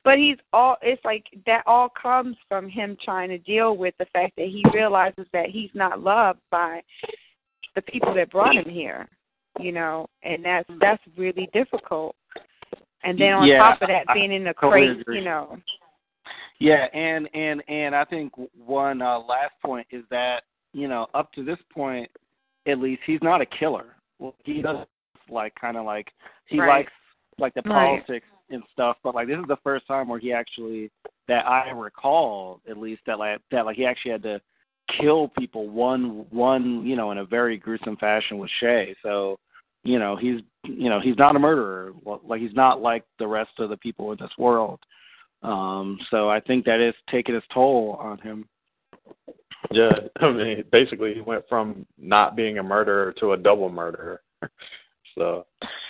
[0.05, 4.07] But he's all it's like that all comes from him trying to deal with the
[4.07, 6.83] fact that he realizes that he's not loved by
[7.75, 9.09] the people that brought him here.
[9.59, 12.14] You know, and that's that's really difficult.
[13.03, 15.19] And then on Yeah, top of that being in the totally crate, agree.
[15.19, 15.59] you know.
[16.59, 21.33] Yeah, and and and I think one uh, last point is that you know up
[21.33, 22.11] to this point,
[22.67, 23.97] at least he's not a killer.
[24.19, 24.87] Well, he does
[25.29, 26.12] like kind of like
[26.47, 26.69] he Right.
[26.69, 26.93] likes
[27.38, 27.73] like the Right.
[27.75, 30.90] politics and stuff, but like this is the first time where he actually
[31.28, 34.40] that I recall at least that like that like he actually had to
[35.00, 38.94] kill people one one you know in a very gruesome fashion with Shae.
[39.02, 39.38] So
[39.83, 41.92] you know he's you know he's not a murderer.
[42.02, 44.80] Well, Like he's not like the rest of the people in this world.
[45.42, 48.48] Um, so I think that is taking its toll on him.
[49.70, 54.22] Yeah, I mean, basically, he went from not being a murderer to a double murderer.
[55.18, 55.46] so,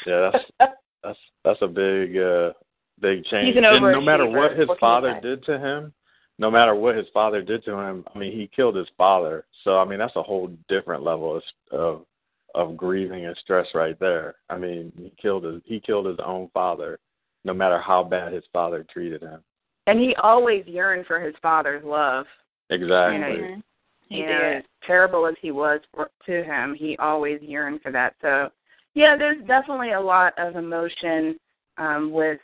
[0.07, 0.73] yeah, that's
[1.05, 2.53] that's that's a big uh
[3.01, 3.57] big change.
[3.57, 5.29] an and no matter what his What can you father say?
[5.29, 5.93] did to him,
[6.39, 9.45] no matter what his father did to him, I mean, he killed his father.
[9.63, 12.07] So, I mean, that's a whole different level of of,
[12.55, 14.37] of grieving and stress right there.
[14.51, 16.99] I mean, he killed his he killed his own father,
[17.45, 19.41] no matter how bad his father treated him.
[19.87, 22.27] And he always yearned for his father's love.
[22.71, 23.35] Exactly.
[23.37, 23.63] You know,
[24.09, 24.57] He you did.
[24.59, 28.15] as terrible as he was for, to him, he always yearned for that.
[28.23, 28.51] So,
[28.95, 31.39] yeah, there's definitely a lot of emotion
[31.79, 32.41] um, with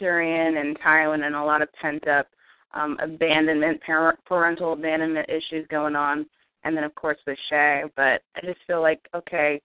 [0.00, 2.26] Tyrion and Tywin, and a lot of pent up
[2.72, 6.26] um, abandonment, parent, parental abandonment issues going on,
[6.64, 7.90] and then of course with Shae.
[7.96, 9.60] But I just feel like okay,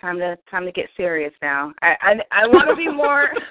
[0.00, 1.72] time to time to get serious now.
[1.82, 3.32] I I, I want to be more.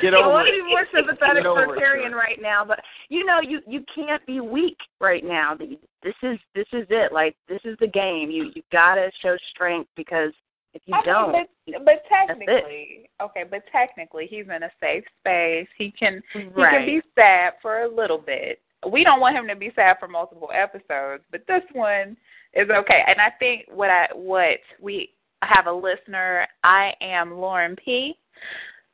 [0.00, 2.14] Get I want to be more sympathetic for Tyrion Shay.
[2.14, 5.54] right now, but you know, you you can't be weak right now.
[5.56, 7.12] This is this is it.
[7.12, 8.30] Like this is the game.
[8.30, 10.32] You you gotta show strength because
[10.74, 15.68] if you I don't, but, but technically, okay, but technically, he's in a safe space.
[15.78, 18.60] He can he can be sad for a little bit.
[18.90, 22.16] We don't want him to be sad for multiple episodes, but this one
[22.52, 23.04] is okay.
[23.06, 25.10] And I think what I what we
[25.42, 26.46] have a listener.
[26.62, 28.16] I am Lauren P.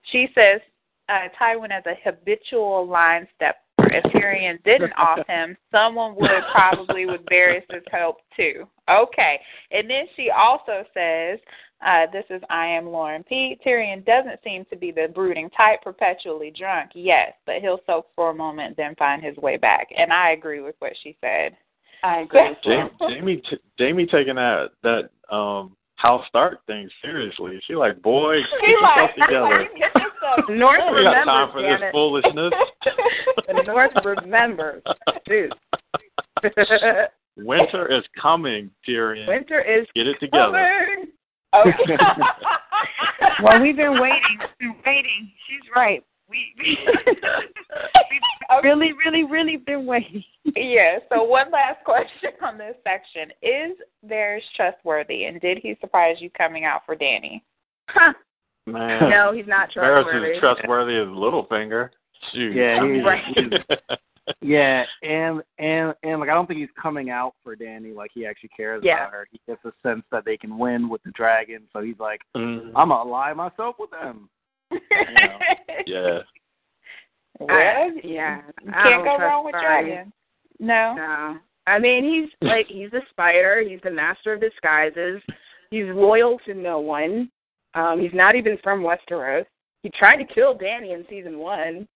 [0.03, 0.61] She says
[1.09, 3.59] uh, Tywin as a habitual line stepper.
[3.83, 8.69] If Tyrion didn't off him, someone would probably with Varys' help too.
[8.91, 9.41] Okay,
[9.71, 11.39] and then she also says
[11.85, 13.59] uh, this is I am Lauren P.
[13.65, 18.31] Tyrion doesn't seem to be the brooding type, perpetually drunk, yes, but he'll soak for
[18.31, 19.89] a moment, then find his way back.
[19.97, 21.57] And I agree with what she said.
[22.03, 22.41] I agree.
[22.41, 22.91] as Jamie.
[23.09, 27.61] Jamie, t- Jamie taking that that um House Stark thing seriously.
[27.67, 29.69] She like, boy, get She yourself like, together.
[29.77, 31.93] get yourself North We got time for this it.
[31.93, 32.53] foolishness.
[33.47, 34.81] The North remembers.
[35.27, 35.53] Dude.
[37.37, 39.27] Winter is coming, Tyrion.
[39.27, 40.53] Winter is Get it together.
[40.53, 41.09] coming.
[41.55, 41.97] Okay.
[43.43, 44.39] Well, we've been waiting.
[44.61, 45.33] We've been waiting.
[45.49, 46.05] She's right.
[46.29, 50.23] We we we've really, really, really been waiting.
[50.57, 53.33] yeah, so one last question on this section.
[53.43, 57.41] Is Varys trustworthy, and did he surprise you coming out for Dany?
[57.89, 58.13] Huh.
[58.67, 60.29] Man, No, he's not Varys trustworthy.
[60.29, 61.91] is trustworthy as Littlefinger.
[62.33, 62.55] Shoot.
[62.55, 63.25] Yeah, he's, Right.
[63.35, 63.49] he's
[64.41, 68.27] yeah, and and and like I don't think he's coming out for Dany like he
[68.27, 68.97] actually cares Yeah.
[69.01, 69.29] about her.
[69.31, 72.73] He gets a sense that they can win with the dragon, so he's like, Mhm.
[72.75, 74.29] I'm gonna ally myself with them.
[75.87, 76.21] yeah.
[77.39, 78.43] well, yeah.
[78.63, 79.89] you I can't don't go wrong with Barney.
[79.91, 80.13] dragons.
[80.59, 80.95] No.
[80.95, 81.39] No.
[81.67, 83.63] I mean, he's like he's a spider.
[83.67, 85.23] He's the master of disguises.
[85.71, 87.31] He's loyal to no one.
[87.75, 89.47] Um, he's not even from Westeros.
[89.83, 91.87] He tried to kill Dany in season one.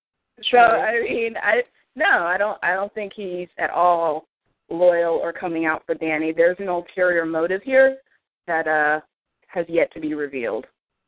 [0.51, 1.62] So I mean, I
[1.96, 2.59] no, I don't.
[2.62, 4.26] I don't think he's at all
[4.70, 6.35] loyal or coming out for Dany.
[6.35, 7.98] There's an ulterior motive here
[8.46, 9.00] that uh
[9.48, 10.66] has yet to be revealed.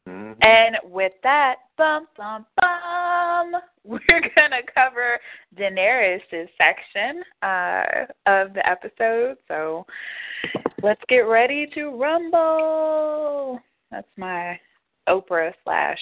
[0.09, 0.37] Mhm.
[0.45, 4.01] And with that, bum bum bum, we're
[4.37, 5.19] gonna cover
[5.57, 9.37] Daenerys' section uh, of the episode.
[9.49, 9.85] So
[10.83, 13.61] let's get ready to rumble.
[13.91, 14.59] That's my
[15.09, 16.01] Oprah slash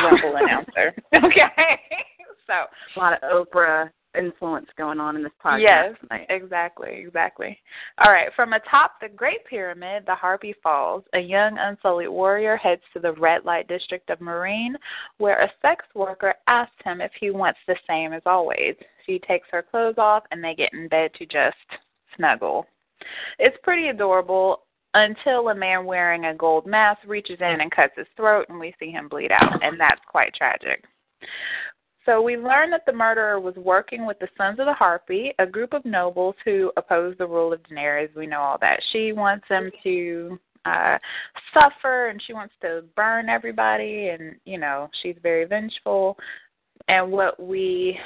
[0.00, 0.94] rumble announcer.
[1.22, 1.80] Okay,
[2.50, 5.60] so A lot of Oprah influence going on in this podcast.
[5.60, 6.26] Yes, tonight.
[6.30, 7.58] exactly, exactly.
[7.98, 12.82] All right, from atop the Great Pyramid, the Harpy Falls, a young unsullied warrior heads
[12.92, 14.74] to the red light district of Meereen,
[15.18, 18.74] where a sex worker asks him if he wants the same as always.
[19.06, 21.56] She takes her clothes off and they get in bed to just
[22.16, 22.66] snuggle.
[23.38, 24.62] It's pretty adorable
[24.94, 28.74] until a man wearing a gold mask reaches in and cuts his throat and we
[28.80, 30.84] see him bleed out, and that's quite tragic.
[32.06, 35.46] So we learn that the murderer was working with the Sons of the Harpy, a
[35.46, 38.14] group of nobles who oppose the rule of Daenerys.
[38.14, 38.80] We know all that.
[38.92, 40.98] She wants them to uh
[41.58, 46.18] suffer and she wants to burn everybody and you know, she's very vengeful.
[46.88, 47.98] And what we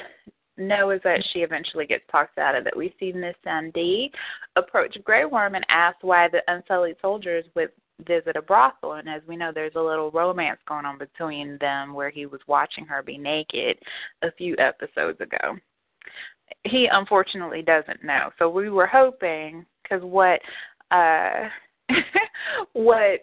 [0.57, 2.75] know is that she eventually gets talked out of it.
[2.75, 4.11] We see Missandei
[4.55, 7.71] approach Grey Worm and ask why the Unsullied soldiers would
[8.05, 11.93] visit a brothel and as we know there's a little romance going on between them
[11.93, 13.77] where he was watching her be naked
[14.21, 15.57] a few episodes ago.
[16.63, 18.31] He unfortunately doesn't know.
[18.37, 20.41] So we were hoping because what
[20.91, 21.49] uh
[22.73, 23.21] what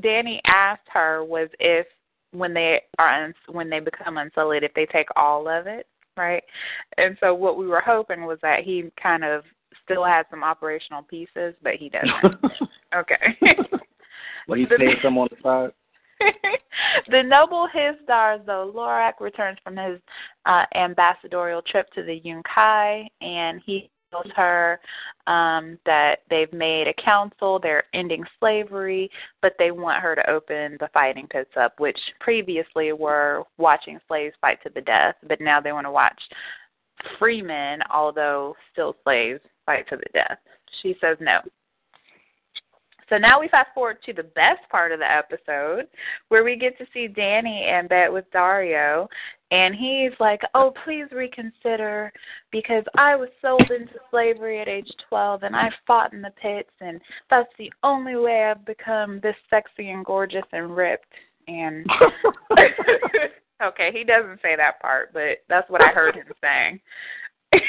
[0.00, 1.86] dany asked her was if
[2.32, 6.42] when they are uns- when they become unsullied if they take all of it right?
[6.96, 9.44] And so what we were hoping was that he kind of
[9.84, 12.34] still had some operational pieces but he doesn't.
[12.96, 13.36] Okay
[14.48, 15.72] Well, he saved some on the side.
[17.10, 20.00] the noble Hizdahr, though, Loraq returns from his
[20.46, 24.80] uh, ambassadorial trip to the Yunkai, and he tells her
[25.26, 29.10] um, that they've made a council, they're ending slavery,
[29.42, 34.34] but they want her to open the fighting pits up, which previously were watching slaves
[34.40, 36.20] fight to the death, but now they want to watch
[37.18, 40.38] free men, although still slaves, fight to the death.
[40.82, 41.40] She says no.
[43.08, 45.88] So now we fast forward to the best part of the episode
[46.28, 49.08] where we get to see Dany in bed with Daario
[49.50, 52.12] and he's like, "Oh, please reconsider
[52.50, 56.72] because I was sold into slavery at age 12 and I fought in the pits
[56.80, 61.14] and that's the only way I've become this sexy and gorgeous and ripped."
[61.46, 61.86] And
[63.62, 66.80] Okay, he doesn't say that part, but that's what I heard him saying.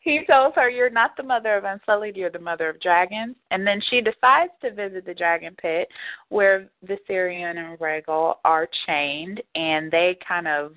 [0.00, 3.36] he tells her, You're not the mother of Unsullied, you're the mother of dragons.
[3.50, 5.88] And then she decides to visit the dragon pit
[6.28, 10.74] where Viserion and Rhaegal are chained, and they kind of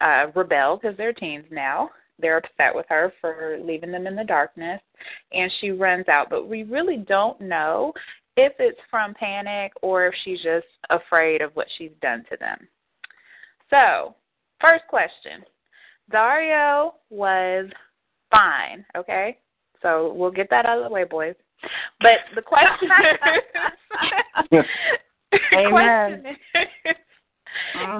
[0.00, 1.90] uh, rebel because they're teens now.
[2.20, 4.80] They're upset with her for leaving them in the darkness,
[5.32, 6.30] and she runs out.
[6.30, 7.92] But we really don't know
[8.36, 12.68] if it's from panic or if she's just afraid of what she's done to them.
[13.70, 14.14] So,
[14.60, 15.44] first question
[16.10, 17.68] Daario was
[18.34, 19.38] fine, okay?
[19.82, 21.34] So we'll get that out of the way, boys.
[22.00, 22.90] But the question
[24.52, 24.64] is,
[25.54, 25.70] Amen.
[25.70, 26.96] question is,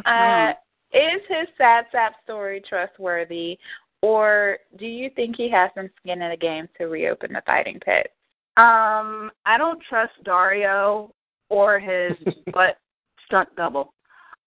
[0.06, 0.52] uh,
[0.92, 3.58] is his sad sap story trustworthy,
[4.02, 7.80] or do you think he has some skin in the game to reopen the fighting
[7.84, 8.12] pit?
[8.56, 11.10] Um, I don't trust Daario
[11.48, 12.12] or his
[12.52, 12.78] butt
[13.26, 13.92] stunt double.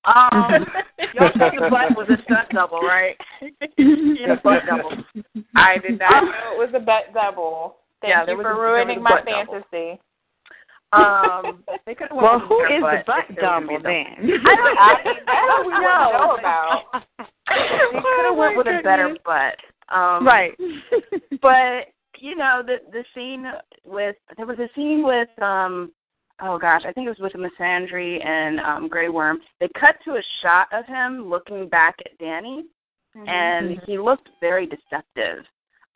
[0.05, 0.65] Um,
[1.13, 3.15] y'all said the butt was a stunt double, right?
[3.77, 4.91] He's a butt double.
[5.55, 7.77] I did not know it was a butt double.
[8.01, 9.99] Thank Yeah, you for a- ruining my fantasy.
[10.93, 13.35] Um, they could have Well, who is with who their is the butt butt if
[13.35, 14.41] they were gonna double be then?
[14.47, 16.83] I don't, I, that's what we don't know about.
[17.47, 19.55] They could have went with a better butt.
[19.89, 20.57] Um, right.
[21.41, 21.87] but
[22.17, 23.45] you know the the scene
[23.85, 25.91] with there was a scene with um
[26.41, 29.39] oh gosh I think it was with Missandei and um Grey Worm.
[29.59, 32.63] They cut to a shot of him looking back at Dany,
[33.27, 35.45] and he looked very deceptive.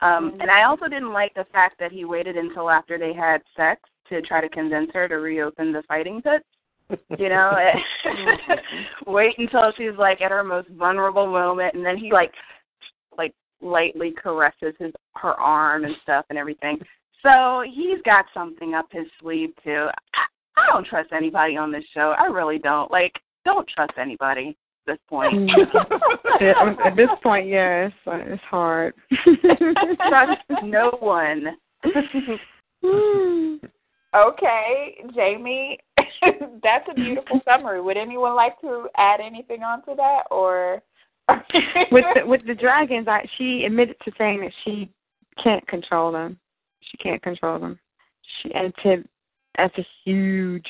[0.01, 3.41] Um, and I also didn't like the fact that he waited until after they had
[3.55, 6.45] sex to try to convince her to reopen the fighting pits.
[7.17, 7.57] You know,
[9.07, 12.33] wait until she's like at her most vulnerable moment, and then he like,
[13.17, 16.77] like lightly caresses his her arm and stuff and everything.
[17.25, 19.87] So he's got something up his sleeve too.
[20.57, 22.15] I, I don't trust anybody on this show.
[22.17, 22.91] I really don't.
[22.91, 25.33] Like, don't trust anybody at this point.
[25.33, 26.05] Mm.
[26.85, 28.93] At this point, yes, it's hard.
[30.09, 31.55] trust no one.
[34.15, 35.77] Okay, Jamie,
[36.63, 37.81] that's a beautiful summary.
[37.81, 40.81] Would anyone like to add anything onto that, or
[41.91, 44.89] with the, with the dragons, I, she admitted to saying that she
[45.43, 46.39] can't control them.
[46.79, 47.77] She can't control them.
[48.41, 49.03] She and to
[49.57, 50.69] that's a huge,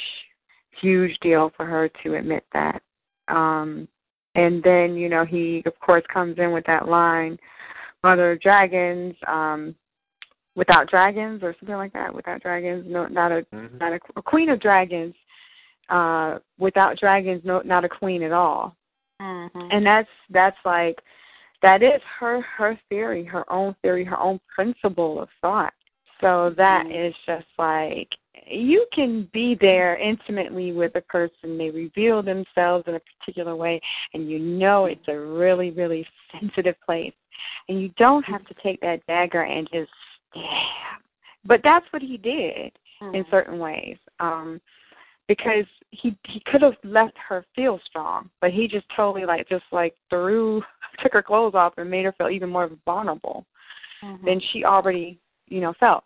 [0.81, 2.81] huge deal for her to admit that.
[3.27, 3.87] Um,
[4.35, 7.39] and then you know he of course comes in with that line,
[8.03, 9.75] "Mother of Dragons." Um,
[10.55, 12.13] without dragons or something like that.
[12.13, 13.79] Without dragons, no, not a Mhm.
[13.79, 15.15] not a, a queen of dragons.
[15.89, 18.75] Uh, without dragons, no, not a queen at all.
[19.21, 19.67] Mhm.
[19.71, 21.03] And that's that's like
[21.61, 25.73] that is her her theory, her own theory, her own principle of thought.
[26.21, 28.09] So that is just like
[28.47, 31.57] you can be there intimately with a person.
[31.57, 33.81] They reveal themselves in a particular way,
[34.13, 37.13] and you know it's a really, really sensitive place.
[37.69, 39.91] And you don't have to take that dagger and just
[40.31, 41.01] stab.
[41.45, 42.71] But that's what he did
[43.13, 43.97] in certain ways.
[44.19, 44.61] Um,
[45.27, 49.65] because he he could have left her feel strong, but he just totally like just
[49.71, 50.61] like threw
[50.99, 53.45] took her clothes off and made her feel even more vulnerable
[54.23, 56.03] than she already, you know, felt.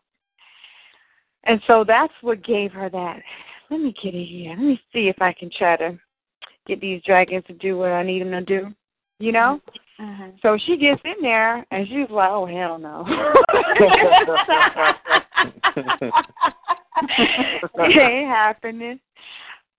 [1.46, 3.22] And so that's what gave her that.
[3.70, 4.52] Let me get in here.
[4.52, 5.98] Let me see if I can try to
[6.68, 8.74] get these dragons to do what I need them to do.
[9.20, 9.62] You know?
[10.00, 10.42] Mhm.
[10.42, 13.06] So she gets in there and she's like, "Oh hell no."
[17.76, 19.00] it ain't happening.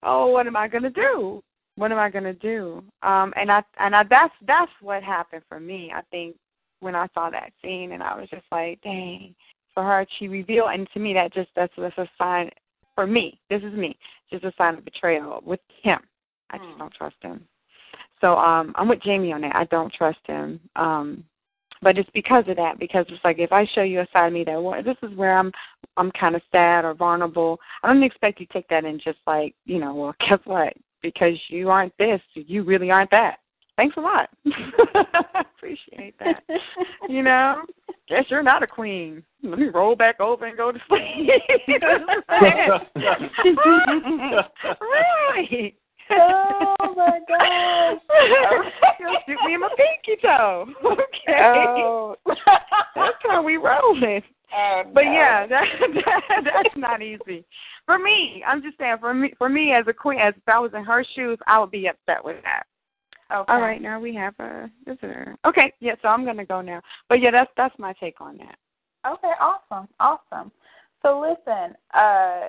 [0.02, 1.42] Oh, what am I gonna do?
[1.76, 2.84] What am I gonna do?
[3.02, 5.90] Um, and I and I that's that's what happened for me.
[5.94, 6.36] I think
[6.80, 9.34] when I saw that scene, and I was just like, dang.
[9.80, 12.50] For her, she revealed, and to me, that just that's that's a sign.
[12.94, 13.96] For me, this is me,
[14.30, 16.00] just a sign of betrayal with him.
[16.50, 17.46] I just don't trust him.
[18.20, 19.56] So um, I'm with Jamie on that.
[19.56, 20.60] I don't trust him.
[20.76, 21.24] Um,
[21.80, 22.78] but it's because of that.
[22.78, 25.16] Because it's like if I show you a side of me that well, this is
[25.16, 25.50] where I'm,
[25.96, 27.58] I'm kind of sad or vulnerable.
[27.82, 30.74] I don't expect you to take that and just like you know, well, guess what?
[31.00, 33.38] Because you aren't this, you really aren't that.
[33.80, 34.28] Thanks a lot.
[34.44, 36.42] I appreciate that.
[37.08, 37.62] you know,
[38.10, 39.22] guess you're not a queen.
[39.42, 41.30] Let me roll back over and go to sleep.
[44.78, 45.74] right.
[46.12, 48.00] Oh my gosh.
[48.98, 50.66] You'll shoot me in my pinky toe.
[50.84, 51.38] Okay.
[51.38, 52.16] Oh.
[52.26, 54.20] That's how we rolling.
[54.52, 55.12] Oh, But no.
[55.12, 55.64] yeah, that,
[56.04, 57.44] that that's not easy.
[57.86, 60.58] For me, I'm just saying for me for me as a queen as if I
[60.58, 62.64] was in her shoes, I would be upset with that.
[63.32, 63.52] Okay.
[63.52, 65.36] All right, now we have a visitor.
[65.46, 66.82] Okay, yeah, so I'm gonna go now.
[67.08, 68.58] But yeah, that's that's my take on that.
[69.06, 70.50] Okay, awesome, awesome.
[71.02, 72.48] So listen, uh,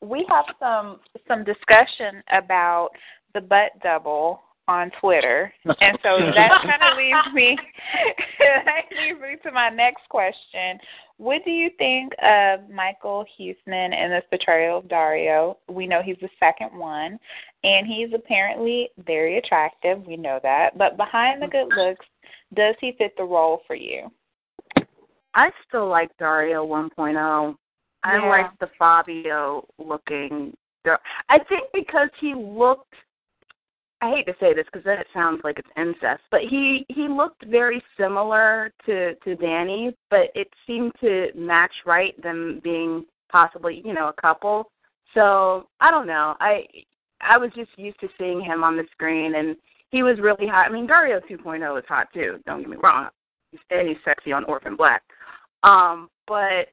[0.00, 2.90] we have some some discussion about
[3.34, 4.42] the butt double
[4.72, 7.56] on Twitter, and so that kind of leads me
[8.40, 10.78] that leads me to my next question.
[11.18, 15.56] What do you think of Michiel Huisman and this portrayal of Daario?
[15.68, 17.18] We know he's the second one,
[17.62, 20.04] and he's apparently very attractive.
[20.06, 22.06] We know that, but behind the good looks,
[22.54, 24.10] does he fit the role for you?
[25.34, 27.56] I still like Daario 1.0.
[28.04, 28.28] I Yeah.
[28.28, 30.56] like the Fabio looking.
[31.28, 32.94] I think because he looked.
[34.02, 37.06] I hate to say this because then it sounds like it's incest, but he he
[37.06, 43.80] looked very similar to to Dany, but it seemed to match right them being possibly
[43.84, 44.72] you know a couple.
[45.14, 46.34] So I don't know.
[46.40, 46.66] I
[47.20, 49.56] I was just used to seeing him on the screen, and
[49.90, 50.66] he was really hot.
[50.66, 52.40] I mean, Daario 2.0 is hot too.
[52.44, 53.08] Don't get me wrong.
[53.70, 55.02] And he's sexy on Orphan Black.
[55.62, 56.68] Um, but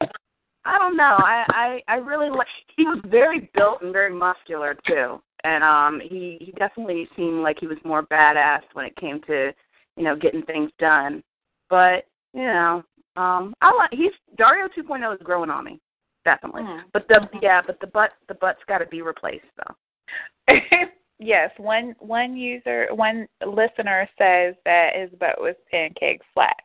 [0.66, 1.16] I don't know.
[1.20, 2.48] I I, I really like.
[2.76, 7.60] He was very built and very muscular too, and um, he he definitely seemed like
[7.60, 9.54] he was more badass when it came to
[9.98, 11.24] you know getting things done.
[11.70, 12.84] But you know,
[13.16, 15.80] um, I like he's Daario 2.0 is growing on me,
[16.26, 16.64] definitely.
[16.64, 16.84] Mhm.
[16.94, 20.58] But the yeah, but the butt the butt's got to be replaced though.
[21.20, 26.64] yes, one one user, one listener says that his butt was pancake flat.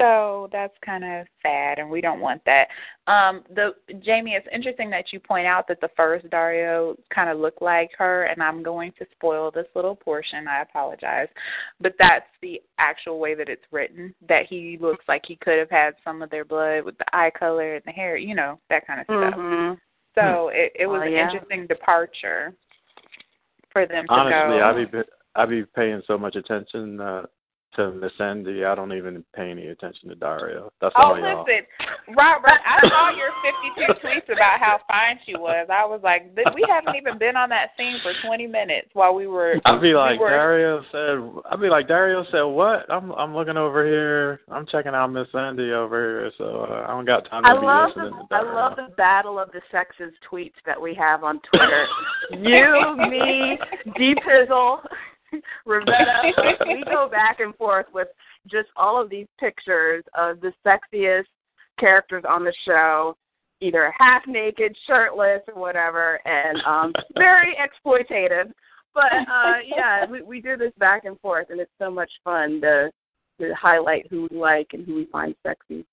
[0.00, 2.68] So that's kind of sad, and we don't want that.
[3.06, 7.38] Um, the Jamie, it's interesting that you point out that the first Daario kind of
[7.38, 10.48] looked like her, and I'm going to spoil this little portion.
[10.48, 11.28] I apologize,
[11.80, 14.14] but that's the actual way that it's written.
[14.26, 17.30] That he looks like he could have had some of their blood with the eye
[17.30, 19.34] color and the hair, you know, that kind of stuff.
[19.38, 19.78] Mhm.
[20.18, 21.30] So it, it was Oh, an yeah.
[21.30, 22.54] interesting departure.
[23.70, 24.14] for them to go.
[24.14, 24.64] Honestly, go.
[24.64, 27.26] I be I be paying so much attention uh,
[27.76, 28.66] to Missandei.
[28.66, 30.70] I don't even pay any attention to Daario.
[30.80, 31.44] That's Oh, all y'all.
[31.44, 31.64] listen,
[32.16, 33.30] Robert, I saw your
[33.78, 35.66] 52 tweets about how fine she was.
[35.70, 39.26] I was like, we haven't even been on that scene for 20 minutes while we
[39.26, 39.60] were.
[39.66, 41.42] I'd be like we were, Daario said.
[41.50, 42.42] I'd be like Daario said.
[42.42, 42.90] What?
[42.90, 44.40] I'm I'm looking over here.
[44.50, 46.32] I'm checking out Missandei over here.
[46.38, 48.54] So uh, I don't got time to I be love listening the to I Daario.
[48.54, 51.86] love the battle of the sexes tweets that we have on Twitter.
[52.32, 53.58] you, me,
[53.96, 54.80] D Pizzle,
[55.66, 56.66] Ravetta.
[56.66, 58.08] we go back and forth with
[58.46, 61.24] just all of these pictures of the sexiest
[61.78, 63.16] characters on the show,
[63.60, 68.52] either half naked, shirtless, or whatever, and um very exploitative.
[68.94, 72.60] But uh yeah, we we do this back and forth and it's so much fun
[72.62, 72.90] to
[73.40, 75.84] to highlight who we like and who we find sexy.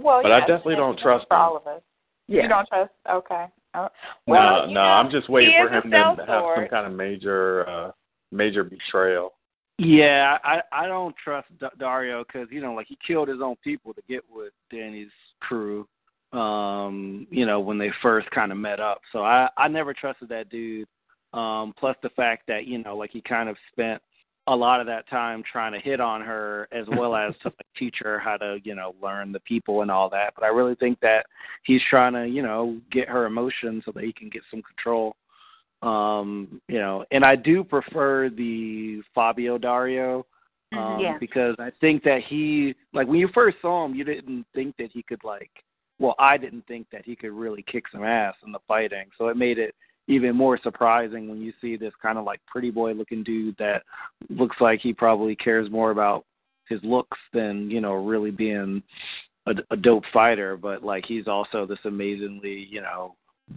[0.00, 1.82] well, But I definitely it's don't trust all of us.
[2.26, 2.42] Yeah.
[2.42, 2.92] You don't trust?
[3.08, 3.46] Okay.
[3.74, 3.88] Oh,
[4.26, 6.16] well, no, no, know, I'm just waiting for him to have
[6.56, 7.90] some kind of major, uh
[8.32, 9.32] major betrayal.
[9.78, 13.56] Yeah, I I don't trust D- Daario because you know, like he killed his own
[13.62, 15.10] people to get with Dany's
[15.40, 15.86] crew.
[16.32, 19.00] Um, you know, when they first kind of met up.
[19.12, 20.88] So I I never trusted that dude.
[21.34, 24.00] Um, plus the fact that you know, like he kind of spent
[24.46, 27.66] a lot of that time trying to hit on her as well as to like,
[27.76, 30.32] teach her how to you know learn the people and all that.
[30.34, 31.26] But I really think that
[31.64, 35.16] he's trying to you know get her emotions so that he can get some control
[35.82, 40.18] um you know and i do prefer the fabio daario
[40.72, 41.02] um Mhm.
[41.02, 41.18] Yeah.
[41.18, 44.90] because i think that he like when you first saw him you didn't think that
[44.90, 45.50] he could like
[45.98, 49.28] well i didn't think that he could really kick some ass in the fighting so
[49.28, 49.74] it made it
[50.08, 53.82] even more surprising when you see this kind of like pretty boy looking dude that
[54.30, 56.24] looks like he probably cares more about
[56.68, 58.82] his looks than you know really being
[59.46, 63.14] a, a dope fighter but like he's also this amazingly you know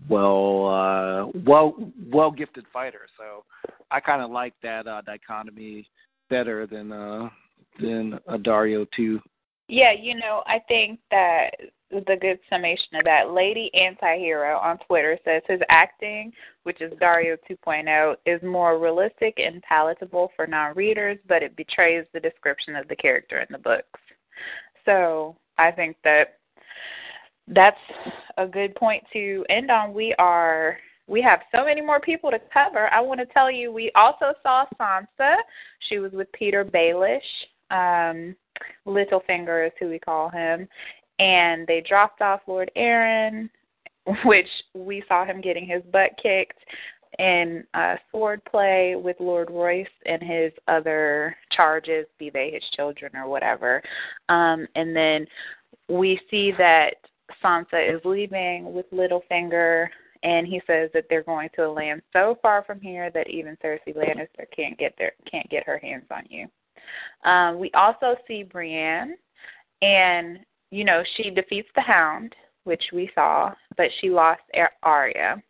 [0.08, 1.76] well uh well
[2.08, 3.44] well gifted fighter so
[3.90, 5.88] i kind of like that uh dichotomy
[6.30, 7.28] better than uh
[7.80, 9.22] than a daario too.
[9.68, 11.52] Yeah, you know, I think that
[11.92, 16.34] the good summation of that, Lady Antihero on Twitter says his acting,
[16.64, 22.20] which is Daario 2.0, is more realistic and palatable for non-readers, but it betrays the
[22.20, 24.00] description of the character in the books.
[24.86, 26.39] So I think that
[27.50, 27.80] that's
[28.38, 29.93] a good point to end on.
[29.93, 30.78] We are
[31.08, 32.93] we have so many more people to cover.
[32.93, 35.38] I want to tell you we also saw Sansa.
[35.89, 37.20] She was with Petyr Baelish.
[37.72, 38.36] Um
[38.86, 40.68] Littlefinger is who we call him.
[41.20, 43.50] And they dropped off Lord Arryn,
[44.26, 46.60] which we saw him getting his butt kicked
[47.18, 53.12] in uh, sword play with Lord Royce and his other charges, be they his children
[53.16, 53.82] or whatever.
[54.30, 55.28] Um, and then
[55.89, 56.95] we see that
[57.44, 59.88] Sansa is leaving with Littlefinger,
[60.24, 63.58] and he says that they're going to a land so far from here that even
[63.64, 66.48] Cersei Lannister can't get their can't get her hands on you.
[67.24, 69.16] Um, we also see Brienne,
[69.82, 70.40] and
[70.72, 75.42] you know she defeats the Hound, which we saw, but she lost Ar- Arya.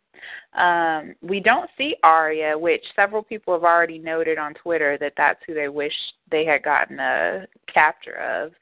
[0.54, 5.40] Um, we don't see Arya, which several people have already noted on Twitter that that's
[5.46, 5.94] who they wish
[6.30, 8.52] they had gotten a capture of.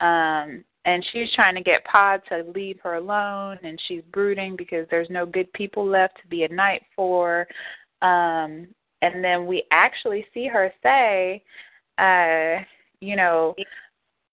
[0.00, 4.86] Um, and she's trying to get Pod to leave her alone, and she's brooding because
[4.90, 7.46] there's no good people left to be a knight for.
[8.02, 8.68] Um,
[9.02, 11.42] and then we actually see her say,
[11.98, 12.62] uh,
[13.00, 13.54] you know,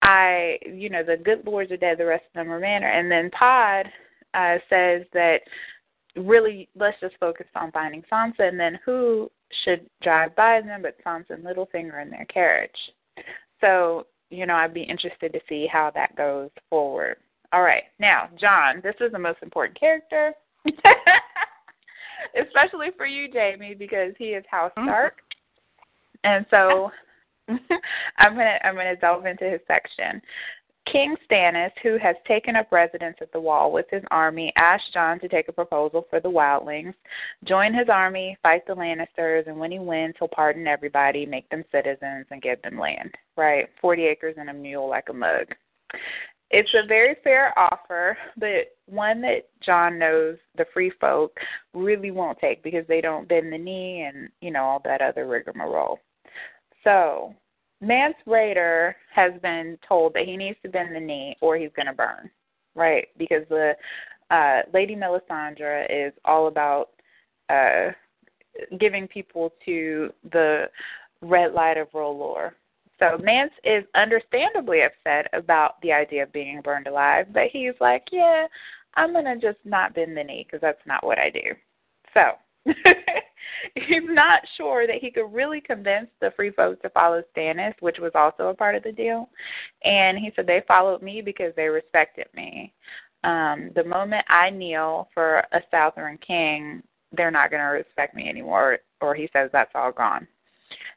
[0.02, 2.88] I, you know, the good lords are dead, the rest of them are manner.
[2.88, 3.88] And then Pod
[4.34, 5.42] uh, says that
[6.16, 9.32] really let's just focus on finding Sansa, and then who
[9.64, 12.72] should drive by them but Sansa and Littlefinger in their carriage.
[13.62, 17.18] So, you know, I'd be interested to see how that goes forward.
[17.52, 20.34] All right, now, Jon, this is the most important character,
[22.36, 24.90] especially for you, Jamie, because he is House mm-hmm.
[24.90, 25.20] Stark,
[26.24, 26.92] and so
[27.48, 30.22] I'm gonna I'm gonna delve into his section.
[30.96, 35.20] King Stannis, who has taken up residence at the Wall with his army, asked Jon
[35.20, 36.94] to take a proposal for the Wildlings,
[37.44, 41.66] join his army, fight the Lannisters, and when he wins, he'll pardon everybody, make them
[41.70, 43.14] citizens, and give them land.
[43.36, 43.68] Right?
[43.82, 45.54] 40 acres and a mule like a mug.
[46.50, 51.38] It's a very fair offer, but one that Jon knows the free folk
[51.74, 55.28] really won't take because they don't bend the knee and, you know, all that other
[55.28, 56.00] rigmarole.
[56.86, 57.36] So,
[57.82, 61.88] Mance Rayder has been told that he needs to bend the knee or he's going
[61.88, 62.30] to burn,
[62.74, 63.08] right?
[63.18, 63.76] Because the
[64.32, 66.90] uh, Lady Melisandre is all about
[67.50, 67.92] uh,
[68.80, 70.70] giving people to the
[71.22, 72.52] red light of R'hllor.
[73.00, 78.08] So Mance is understandably upset about the idea of being burned alive, but he's like,
[78.12, 78.48] yeah,
[78.96, 81.54] I'm going to just not bend the knee because that's not what I do.
[82.16, 82.32] So
[83.76, 88.00] he's not sure that he could really convince the free folks to follow Stannis, which
[88.00, 89.30] was also a part of the deal.
[89.84, 92.74] And he said they followed me because they respected me.
[93.24, 98.30] Um, the moment I kneel for a Southern king, they're not going to respect me
[98.30, 100.28] anymore, or he says that's all gone.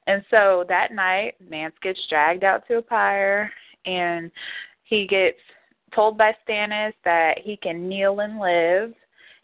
[0.07, 3.53] And so that night, Mance gets dragged out to a pyre,
[3.85, 4.31] and
[4.85, 5.39] he gets
[5.95, 8.95] told by Stannis that he can kneel and live.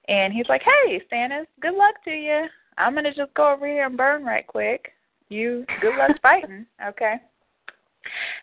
[0.09, 2.47] And he's like, "Hey, Stannis, good luck to you.
[2.79, 4.93] I'm gonna just go over here and burn right quick.
[5.29, 7.17] You good luck fighting, okay?"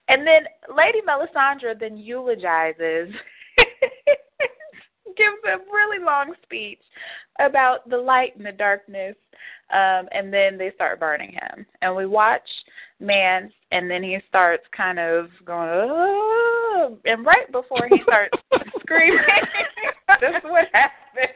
[0.07, 3.13] And then Lady Melisandre then eulogizes,
[5.17, 6.81] gives a really long speech
[7.39, 9.15] about the light and the darkness,
[9.71, 11.65] um, and then they start burning him.
[11.81, 12.47] And we watch
[12.99, 18.37] Mance, and then he starts kind of going, oh, and right before he starts
[18.81, 19.19] screaming,
[20.07, 21.29] that's what happened.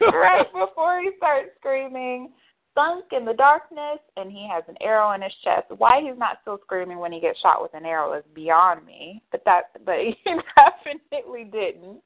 [0.12, 2.30] right before he starts screaming,
[2.74, 5.66] sunk in the darkness, and he has an arrow in his chest.
[5.76, 9.22] Why he's not still screaming when he gets shot with an arrow is beyond me,
[9.30, 10.16] but that, but he
[10.56, 12.00] definitely didn't.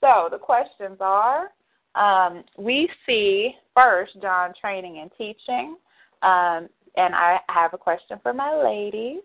[0.00, 1.50] So the questions are
[1.94, 5.76] um, we see first Jon training and teaching,
[6.22, 9.20] um, and I have a question for my ladies.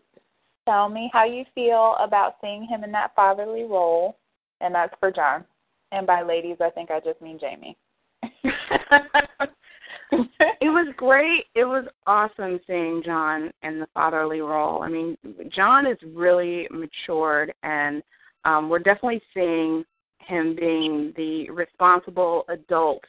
[0.65, 4.17] Tell me how you feel about seeing him in that fatherly role,
[4.61, 5.43] and that's for Jon.
[5.91, 7.75] And by ladies, I think I just mean Jamie.
[10.11, 11.45] it was great.
[11.55, 14.83] It was awesome seeing Jon in the fatherly role.
[14.83, 15.17] I mean,
[15.49, 18.03] Jon is really matured, and
[18.45, 19.85] um, we're definitely seeing
[20.19, 23.03] him being the responsible adult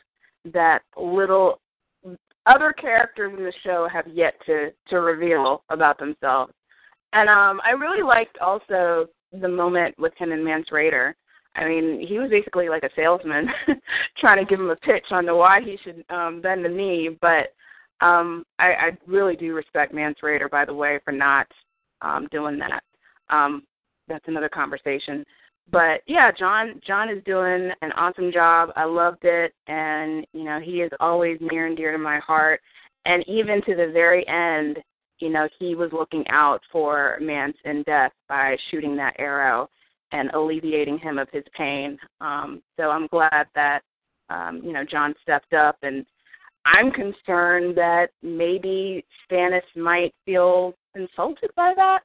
[0.52, 1.60] that little
[2.46, 6.52] other characters in the show have yet to to reveal about themselves.
[7.12, 11.14] And um I really liked also the moment with him and Mance Rayder.
[11.56, 13.50] I mean, he was basically like a salesman
[14.18, 17.16] trying to give him a pitch on the why he should um bend the knee,
[17.20, 17.54] but
[18.00, 21.46] um I, I really do respect Mance Rayder by the way for not
[22.02, 22.82] um doing that.
[23.28, 23.64] Um
[24.08, 25.24] that's another conversation
[25.70, 28.72] but yeah, Jon Jon is doing an awesome job.
[28.76, 32.60] I loved it, and you know he is always near and dear to my heart.
[33.06, 34.78] And even to the very end,
[35.18, 39.68] you know he was looking out for Mance in death by shooting that arrow
[40.12, 41.98] and alleviating him of his pain.
[42.20, 43.82] Um, so I'm glad that
[44.28, 46.04] um, you know Jon stepped up, and
[46.64, 52.00] I'm concerned that maybe Stannis might feel insulted by that.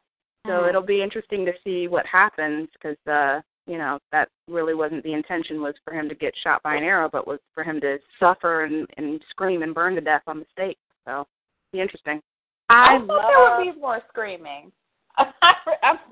[0.45, 0.69] So mm-hmm.
[0.69, 5.13] it'll be interesting to see what happens because uh, you know that really wasn't the
[5.13, 7.97] intention was for him to get shot by an arrow but was for him to
[8.19, 10.77] suffer and and scream and burn to death on the stake
[11.07, 11.25] so
[11.71, 12.21] be interesting
[12.69, 14.71] i, I love, there would be more screaming
[15.17, 15.53] I, I,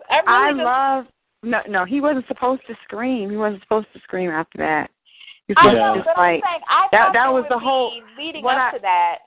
[0.09, 1.05] I, really I love
[1.43, 4.89] no no he wasn't supposed to scream he wasn't supposed to scream after that
[5.47, 8.45] he was I know, but like, I'm saying, I that that was the whole leading
[8.45, 9.17] up I, to that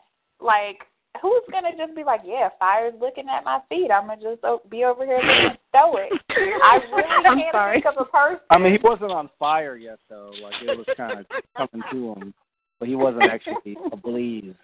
[0.41, 0.83] like
[1.21, 3.91] who's gonna just be like, yeah, fire's looking at my feet.
[3.91, 6.13] I'm gonna just be over here looking stoic.
[6.31, 7.75] I really can't sorry.
[7.75, 8.41] think of a person.
[8.51, 10.33] I mean, he wasn't on fire yet, though.
[10.43, 12.35] Like it was kind of coming to him,
[12.79, 14.55] but he wasn't actually ablaze.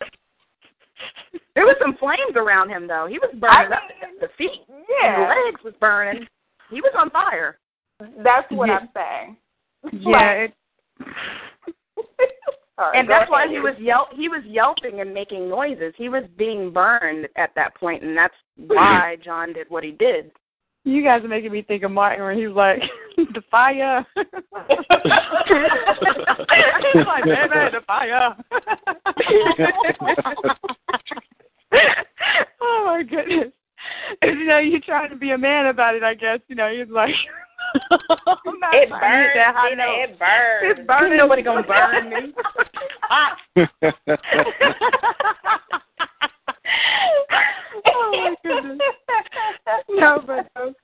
[1.54, 3.06] There was some flames around him, though.
[3.06, 3.82] He was burning I mean, up.
[4.20, 4.62] The feet,
[5.00, 6.26] yeah, the legs was burning.
[6.72, 7.58] He was on fire.
[8.18, 8.78] That's what yeah.
[8.78, 9.36] I'm saying.
[9.92, 10.46] Yeah.
[12.78, 15.92] Sorry, and that's why he was yel he was yelping and making noises.
[15.96, 20.32] He was being burned at that point, and that's why Jon did what he did.
[20.84, 22.82] You guys are making me think of Martin when he's like,
[23.16, 24.04] the fire.
[26.92, 28.34] he's like, baby, the fire.
[32.60, 33.52] oh my goodness.
[34.22, 36.40] And, you know, you're trying to be a man about it, I guess.
[36.48, 37.14] You know, he's like,
[37.90, 39.30] it burns.
[39.34, 40.78] It burns.
[40.78, 41.18] It's burning.
[41.18, 42.32] Nobody gonna burn me.
[47.88, 48.78] oh my goodness.
[49.88, 50.74] No, but um,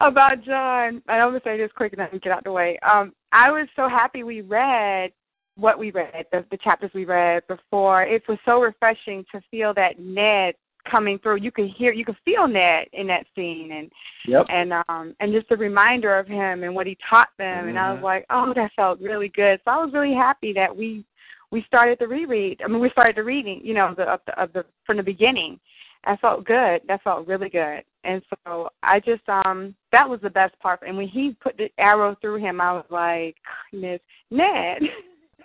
[0.00, 2.78] about Jon, I'm gonna say this quick and then get out the way.
[2.80, 5.12] Um, I was so happy we read
[5.56, 8.02] what we read, the, the chapters we read before.
[8.02, 10.54] It was so refreshing to feel that Ned
[10.90, 11.36] coming through.
[11.36, 13.90] You could hear, you could feel Ned in that scene, and
[14.26, 14.46] yep.
[14.48, 17.60] and um and just a reminder of him and what he taught them.
[17.60, 17.68] Mm-hmm.
[17.70, 18.04] And I was mm-hmm.
[18.04, 19.60] like, oh, that felt really good.
[19.64, 21.04] So I was really happy that we
[21.50, 22.60] we started the reread.
[22.64, 25.02] I mean, we started the reading, you know, the of the, of the from the
[25.02, 25.58] beginning.
[26.06, 26.82] That felt good.
[26.88, 27.84] That felt really good.
[28.02, 30.80] And so I just um that was the best part.
[30.86, 33.36] And when he put the arrow through him, I was like,
[33.72, 34.82] Miss Ned.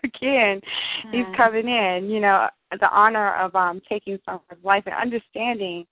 [0.04, 0.62] again,
[1.12, 5.86] he's coming in, you know, the honor of um taking someone's life and understanding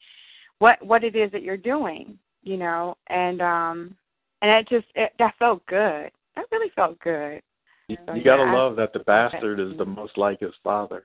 [0.59, 3.95] what what it is that you're doing, you know, and um
[4.41, 6.11] and it just it, that felt good.
[6.35, 7.41] That really felt good.
[7.87, 11.03] You, so, you gotta yeah, love that the bastard is the most like his father.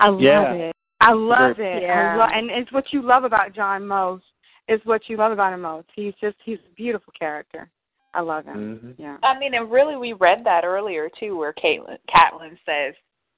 [0.00, 0.52] I love yeah.
[0.52, 0.76] it.
[1.00, 1.82] I love it.
[1.82, 2.14] Yeah.
[2.14, 4.24] I lo- and it's what you love about Jon most.
[4.68, 5.88] is what you love about him most.
[5.94, 7.68] He's just he's a beautiful character.
[8.14, 8.78] I love him.
[8.78, 9.16] hmm Yeah.
[9.22, 12.94] I mean, and really, we read that earlier too, where Caitlin, Catelyn says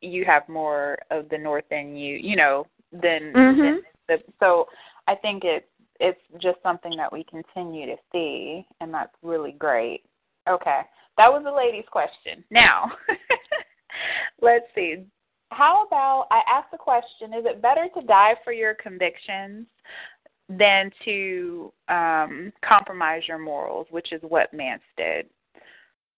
[0.07, 3.57] you have more of the North than you, you know, than, Mhm.
[3.63, 4.25] than the.
[4.41, 4.69] So
[5.07, 5.67] I think it's
[5.99, 10.05] it's just something that we continue to see, and that's really great.
[10.49, 10.83] Okay,
[11.17, 12.45] that was the lady's question.
[12.51, 12.93] Now,
[14.41, 15.05] let's see.
[15.53, 19.67] How about I asked the question: Is it better to die for your convictions
[20.49, 25.29] than to um, compromise your morals, which is what Mance did?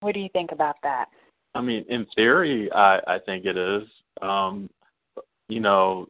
[0.01, 1.09] What do you think about that?
[1.55, 3.83] I mean, in theory, I I think it is.
[4.21, 4.69] Um,
[5.47, 6.07] you know,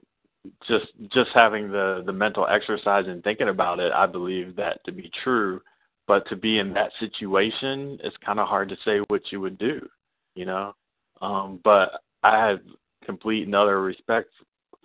[0.68, 4.92] just just having the the mental exercise and thinking about it, I believe that to
[4.92, 5.62] be true.
[6.08, 9.60] But to be in that situation, it's kind of hard to say what you would
[9.60, 9.88] do.
[10.36, 10.76] You know,
[11.22, 12.60] um, but I have
[13.06, 14.30] complete and utter respect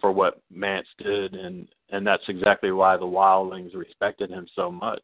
[0.00, 5.02] for what Mance did, and and that's exactly why the wildlings respected him so much.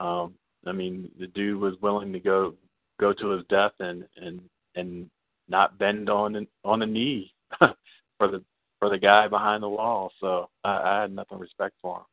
[0.00, 0.34] Um,
[0.66, 2.54] I mean, the dude was willing to go
[3.00, 4.40] go to his death and and
[4.78, 5.10] and
[5.48, 8.42] not bend on on a knee for the
[8.78, 10.12] for the guy behind the wall.
[10.20, 12.04] So I, I had nothing respect for him.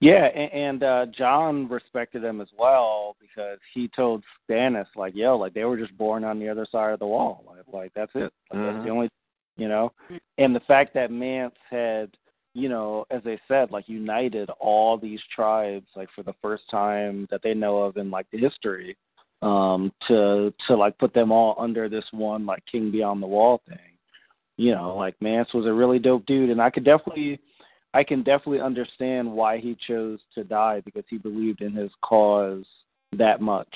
[0.00, 5.36] Yeah, and, and uh Jon respected him as well because he told Stannis like, "Yo,
[5.36, 7.44] like they were just born on the other side of the wall.
[7.46, 8.32] Like, like that's it.
[8.50, 8.82] Like, That's Mhm.
[8.84, 9.08] the only,
[9.56, 9.92] you know."
[10.38, 12.10] And the fact that Mance had,
[12.54, 17.26] you know, as they said, like united all these tribes like for the first time
[17.30, 18.96] that they know of in like the history,
[19.42, 23.62] um, to to like put them all under this one like King Beyond the Wall
[23.68, 23.78] thing.
[24.56, 27.40] You know, like Mance was a really dope dude, and I could definitely
[27.92, 32.64] I can definitely understand why he chose to die because he believed in his cause
[33.12, 33.74] that much.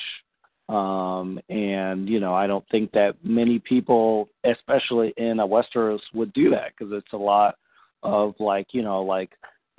[0.68, 6.32] Um, and you know, I don't think that many people, especially in a Westeros, would
[6.32, 7.56] do that because it's a lot
[8.02, 9.30] of like you know like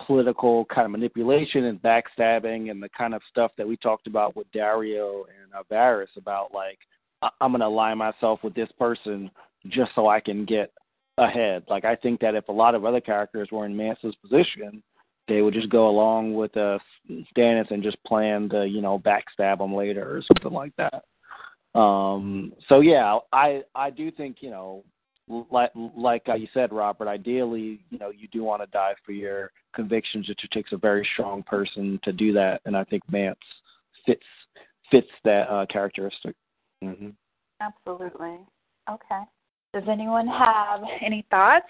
[0.06, 4.36] political kind of manipulation and backstabbing and the kind of stuff that we talked about
[4.36, 6.80] with Daario and Avaris about like
[7.40, 9.32] I'm going to align myself with this person
[9.70, 10.72] just so I can get
[11.18, 11.64] ahead.
[11.70, 14.84] Like I think that if a lot of other characters were in Mance's position,
[15.28, 16.78] they would just go along with uh,
[17.36, 21.04] Stannis and just plan to, you know, backstab him later or something like that.
[21.80, 24.84] Um, so yeah, I I do think you know,
[25.28, 27.08] like like uh, you said, Robert.
[27.08, 30.30] Ideally, you know, you do want to die for your convictions.
[30.30, 33.40] It takes a very strong person to do that, and I think Mance
[34.06, 34.26] fits
[34.92, 36.36] fits that uh, characteristic.
[36.82, 37.10] hmm
[37.62, 38.38] Absolutely.
[38.90, 39.22] Okay.
[39.74, 41.66] Does anyone have any thoughts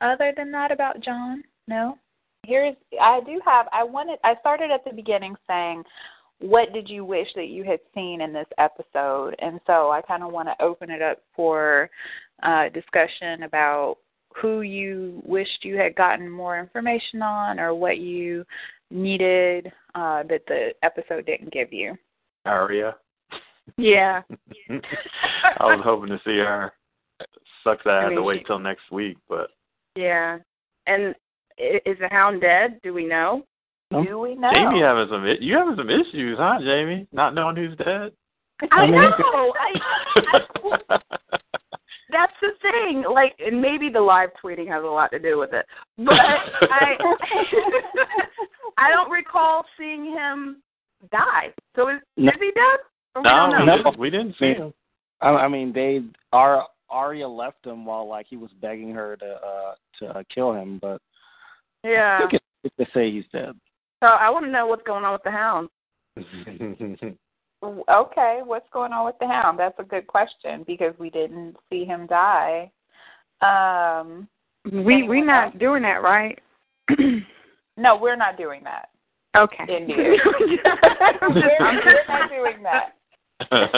[0.00, 1.44] other than that about Jon?
[1.68, 1.98] No?
[2.46, 5.84] Here's I do have I wanted I started at the beginning saying
[6.40, 9.34] what did you wish that you had seen in this episode?
[9.38, 11.88] And so I kind of want to open it up for
[12.42, 13.98] uh, discussion about
[14.34, 18.44] who you wished you had gotten more information on or what you
[18.90, 21.96] needed uh, that the episode didn't give you.
[22.44, 22.96] Arya.
[23.78, 24.22] Yeah.
[24.68, 26.72] I was hoping to see her.
[27.62, 29.50] Sucks that I, I had mean, to wait she- till next week, but
[29.96, 30.38] Yeah.
[30.86, 31.14] And
[31.58, 32.80] i- is the hound dead?
[32.82, 33.44] Do we know?
[33.90, 34.50] Do we know?
[34.54, 37.06] Jamie having some i- you having some issues, huh, Jamie?
[37.12, 38.12] Not knowing who's dead.
[38.60, 39.54] I I mean- know.
[39.58, 40.40] I,
[40.90, 40.98] I,
[42.14, 43.04] that's the thing.
[43.12, 45.66] Like, and maybe the live tweeting has a lot to do with it.
[45.98, 46.20] But
[46.70, 46.96] I,
[48.78, 50.62] I don't recall seeing him
[51.10, 51.52] die.
[51.76, 52.30] So is, No.
[52.30, 52.78] is he dead?
[53.16, 53.76] Or no, don't know.
[53.76, 53.92] No.
[53.98, 54.72] we didn't see him.
[55.20, 56.02] I, I mean, they
[56.32, 60.52] Ar Arya left him while like he was begging her to uh to uh, kill
[60.52, 61.00] him, but
[61.82, 62.18] yeah, I Yeah.
[62.18, 63.54] think it's safe to say he's dead.
[64.02, 65.68] So I want to know what's going on with the hound.
[67.88, 69.58] Okay, what's going on with the hound?
[69.58, 72.70] That's a good question because we didn't see him die.
[73.40, 74.28] Um,
[74.64, 75.54] We we Anyone not else?
[75.58, 76.38] doing that, right?
[77.76, 78.88] no, we're not doing that.
[79.36, 79.64] okay.
[81.22, 82.94] We're, we're not doing that.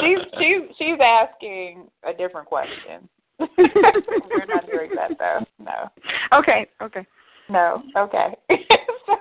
[0.01, 3.09] She's she, she's asking a different question.
[3.39, 5.45] we're not doing that though.
[5.59, 5.91] No.
[6.39, 6.66] Okay.
[6.82, 7.07] Okay.
[7.49, 7.82] No.
[7.97, 8.37] Okay.
[9.07, 9.16] so,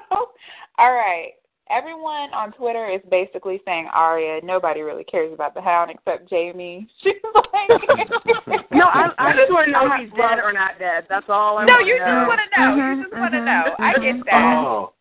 [0.77, 1.33] all right.
[1.71, 4.41] Everyone on Twitter is basically saying Arya.
[4.43, 6.87] Nobody really cares about the Hound except Jamie.
[7.03, 7.69] She's like,
[8.71, 11.05] No, I, I just want to know if he's dead or not dead.
[11.09, 12.67] That's all I know." no, you to just want to know.
[12.67, 13.45] Mhm, You just want to mhm.
[13.45, 13.75] know.
[13.79, 14.57] I get that.
[14.57, 14.93] oh.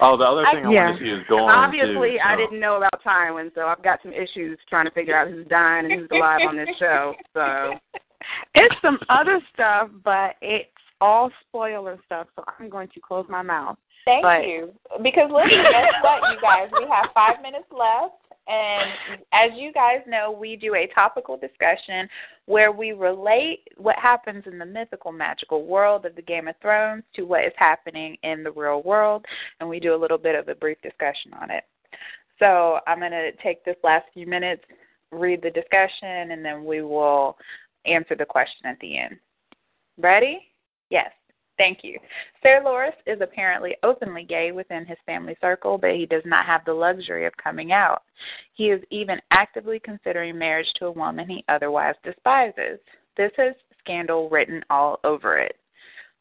[0.00, 0.86] Oh, the other thing I, yeah.
[0.90, 1.50] want to see is going on.
[1.50, 4.90] Obviously, to, I so- didn't know about Tywin, so I've got some issues trying to
[4.90, 7.14] figure out who's dying and who's alive on this show.
[7.32, 7.78] So,
[8.56, 10.68] It's some other stuff, but it's
[11.00, 12.26] all spoiler stuff.
[12.36, 13.76] So I'm going to close my mouth.
[14.04, 14.72] Thank But- you.
[15.02, 16.68] Because listen, guess what, you guys?
[16.78, 18.14] We have five minutes left,
[18.46, 18.92] And
[19.32, 22.08] as you guys know, we do a topical discussion
[22.44, 27.04] where we relate what happens in the mythical, magical world of the Game of Thrones
[27.14, 29.24] to what is happening in the real world,
[29.60, 31.64] and we do a little bit of a brief discussion on it.
[32.38, 34.64] So I'm going to take this last few minutes,
[35.10, 37.38] read the discussion, and then we will
[37.86, 39.16] answer the question at the end.
[39.96, 40.40] Ready?
[40.90, 41.12] Yes.
[41.56, 41.98] Thank you.
[42.44, 46.64] Sir Loras is apparently openly gay within his family circle, but he does not have
[46.64, 48.02] the luxury of coming out.
[48.54, 52.80] He is even actively considering marriage to a woman he otherwise despises.
[53.16, 55.56] This has scandal written all over it.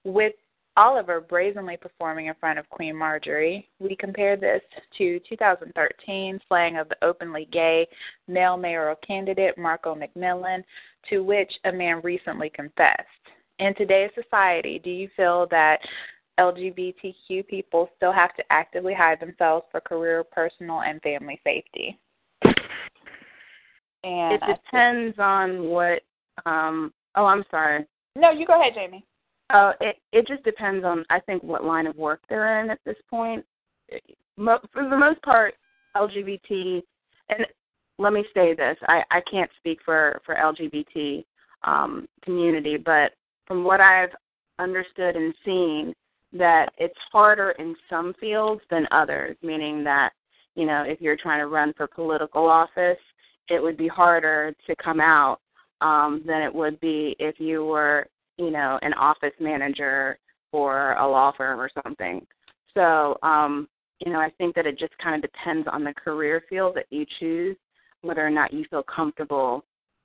[0.04, 0.34] With
[0.78, 4.62] Olyvar brazenly performing in front of Queen Margaery, we compare this
[4.98, 7.88] to 2013 slaying of the openly gay
[8.28, 10.64] male mayoral candidate Marco McMillian,
[11.10, 13.08] to which a man recently confessed
[13.64, 15.80] in today's society, do you feel that
[16.38, 21.98] LGBTQ people still have to actively hide themselves for career, personal, and family safety?
[24.04, 26.02] And it depends on what.
[26.46, 27.86] Um, oh, I'm sorry.
[28.18, 29.06] No, you go ahead, Jamie.
[29.54, 32.80] Oh, it it just depends on I think what line of work they're in at
[32.86, 33.46] this point.
[34.36, 35.54] For the most part,
[35.96, 36.82] LGBT,
[37.30, 37.46] and
[37.98, 41.24] let me say this: I I can't speak for for LGBT
[41.64, 43.14] um, community, but
[43.46, 44.12] from what I've
[44.60, 45.94] understood and seen,
[46.32, 50.14] that it's harder in some fields than others, meaning that,
[50.56, 52.98] you know, if you're trying to run for political office,
[53.50, 55.40] it would be harder to come out
[55.82, 60.18] um, than it would be if you were, you know, an office manager
[60.52, 62.26] for a law firm or something.
[62.74, 63.68] So, um,
[64.00, 66.88] you know, I think that it just kind of depends on the career field that
[66.90, 67.58] you choose,
[68.02, 69.64] whether or not you feel comfortable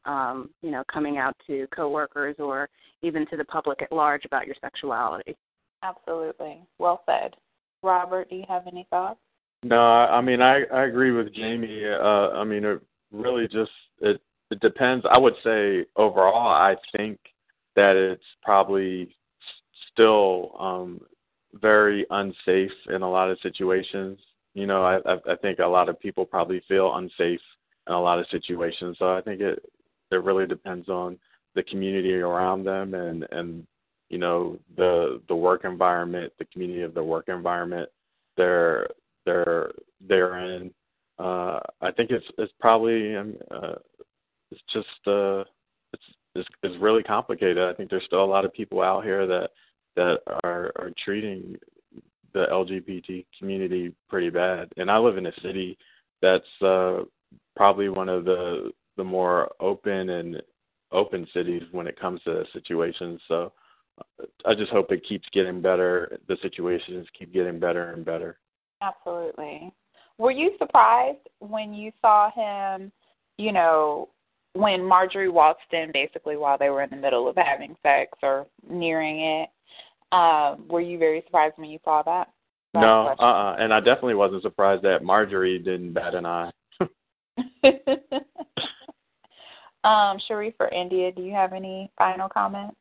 [0.09, 2.69] um, you know, coming out to coworkers or
[3.03, 5.37] even to the public at large about your sexuality.
[5.83, 6.61] Absolutely.
[6.79, 7.37] Well said.
[7.83, 9.21] Robert, do you have any thoughts?
[9.63, 11.85] No, I mean I I agree with Jamie.
[11.85, 12.81] Uh, I mean it
[13.13, 15.05] really just it it depends.
[15.11, 17.19] I would say overall, I think
[17.77, 19.15] that it's probably
[19.93, 21.01] still um,
[21.55, 24.19] very unsafe in a lot of situations.
[24.55, 24.99] You know, I
[25.31, 27.41] I think a lot of people probably feel unsafe
[27.87, 28.97] in a lot of situations.
[28.99, 29.63] So I think it
[30.11, 31.19] it really depends on
[31.55, 33.67] the community around them and and
[34.09, 37.89] you know the the work environment, the community of the work environment
[38.39, 38.89] they're
[39.27, 39.71] they're
[40.09, 40.71] they're in.
[41.19, 43.75] Uh, I think it's it's probably um, uh,
[44.51, 45.45] it's just uh,
[45.93, 46.05] it's,
[46.35, 47.59] it's it's really complicated.
[47.59, 49.51] I think there's still a lot of people out here that
[49.97, 51.57] that are are treating
[52.33, 54.71] the LGBT community pretty bad.
[54.77, 55.77] And I live in a city
[56.23, 57.01] that's uh,
[57.57, 60.43] probably one of the the more open and
[60.93, 63.21] open cities when it comes to situations.
[63.29, 63.53] So
[64.45, 66.19] I just hope it keeps getting better.
[66.29, 68.39] The situations keep getting better and better.
[68.83, 69.73] Absolutely.
[70.19, 72.93] Were you surprised when you saw him,
[73.39, 74.09] you know,
[74.55, 78.47] when Margaery waltzed in basically while they were in the middle of having sex or
[78.69, 79.49] nearing it?
[80.11, 82.29] Um, were you very surprised when you saw that?
[82.75, 86.51] that no, uh uh and I definitely wasn't surprised that Margaery didn't bat an eye.
[89.89, 92.77] Um, Sharif or India, do you have any final comments?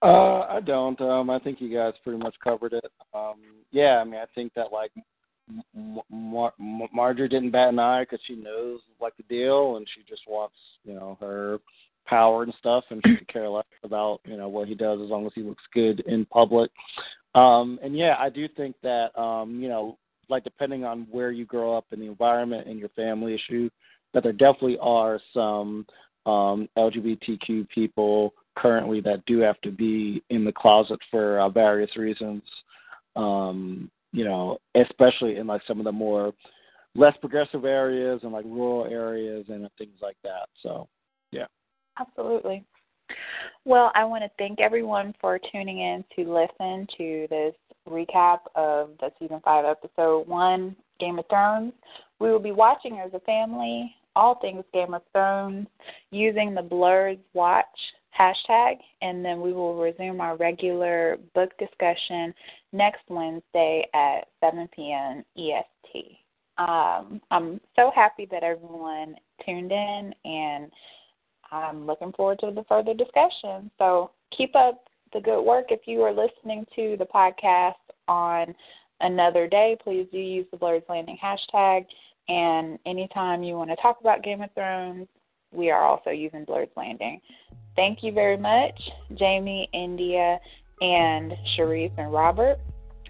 [0.00, 0.98] Uh, I don't.
[1.00, 2.90] Um, I think you guys pretty much covered it.
[3.12, 3.34] Um,
[3.70, 4.92] yeah, I mean, I think that like
[6.10, 10.02] Mar- Mar- Margaery didn't bat an eye because she knows like the deal, and she
[10.08, 10.54] just wants
[10.84, 11.58] you know her
[12.06, 15.10] power and stuff, and she could care less about you know what he does as
[15.10, 16.70] long as he looks good in public.
[17.34, 19.98] Um, and yeah, I do think that um, you know,
[20.30, 23.68] like depending on where you grow up and the environment and your family issue,
[24.14, 25.86] that there definitely are some
[26.26, 31.96] um, LGBTQ people currently that do have to be in the closet for uh, various
[31.96, 32.42] reasons.
[33.14, 36.32] Um, you know, especially in like some of the more
[36.94, 40.48] less progressive areas and like rural areas and things like that.
[40.62, 40.88] So,
[41.30, 41.46] yeah.
[41.98, 42.64] Absolutely.
[43.64, 47.54] Well, I want to thank everyone for tuning in to listen to this
[47.88, 51.72] recap of the season five, episode one, Game of Thrones.
[52.18, 55.68] We will be watching as a family all things Game of Thrones
[56.10, 57.66] using the Blerds Watch
[58.18, 62.34] hashtag, and then we will resume our regular book discussion
[62.72, 65.24] next Wednesday at 7 p.m.
[65.36, 66.18] EST.
[66.58, 70.72] Um, I'm so happy that everyone tuned in, and
[71.52, 73.70] I'm looking forward to the further discussion.
[73.78, 75.66] So keep up the good work.
[75.68, 77.74] If you are listening to the podcast
[78.08, 78.54] on
[79.00, 81.86] another day, please do use the Blerd's Landing hashtag.
[82.28, 85.06] And anytime you want to talk about Game of Thrones,
[85.52, 87.20] we are also using Blerd's Landing.
[87.76, 90.40] Thank you very much, Jamie, India,
[90.80, 92.58] and Sharif and Robert.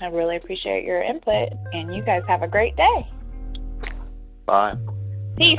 [0.00, 3.06] I really appreciate your input, and you guys have a great day.
[4.44, 4.76] Bye.
[5.36, 5.58] Peace.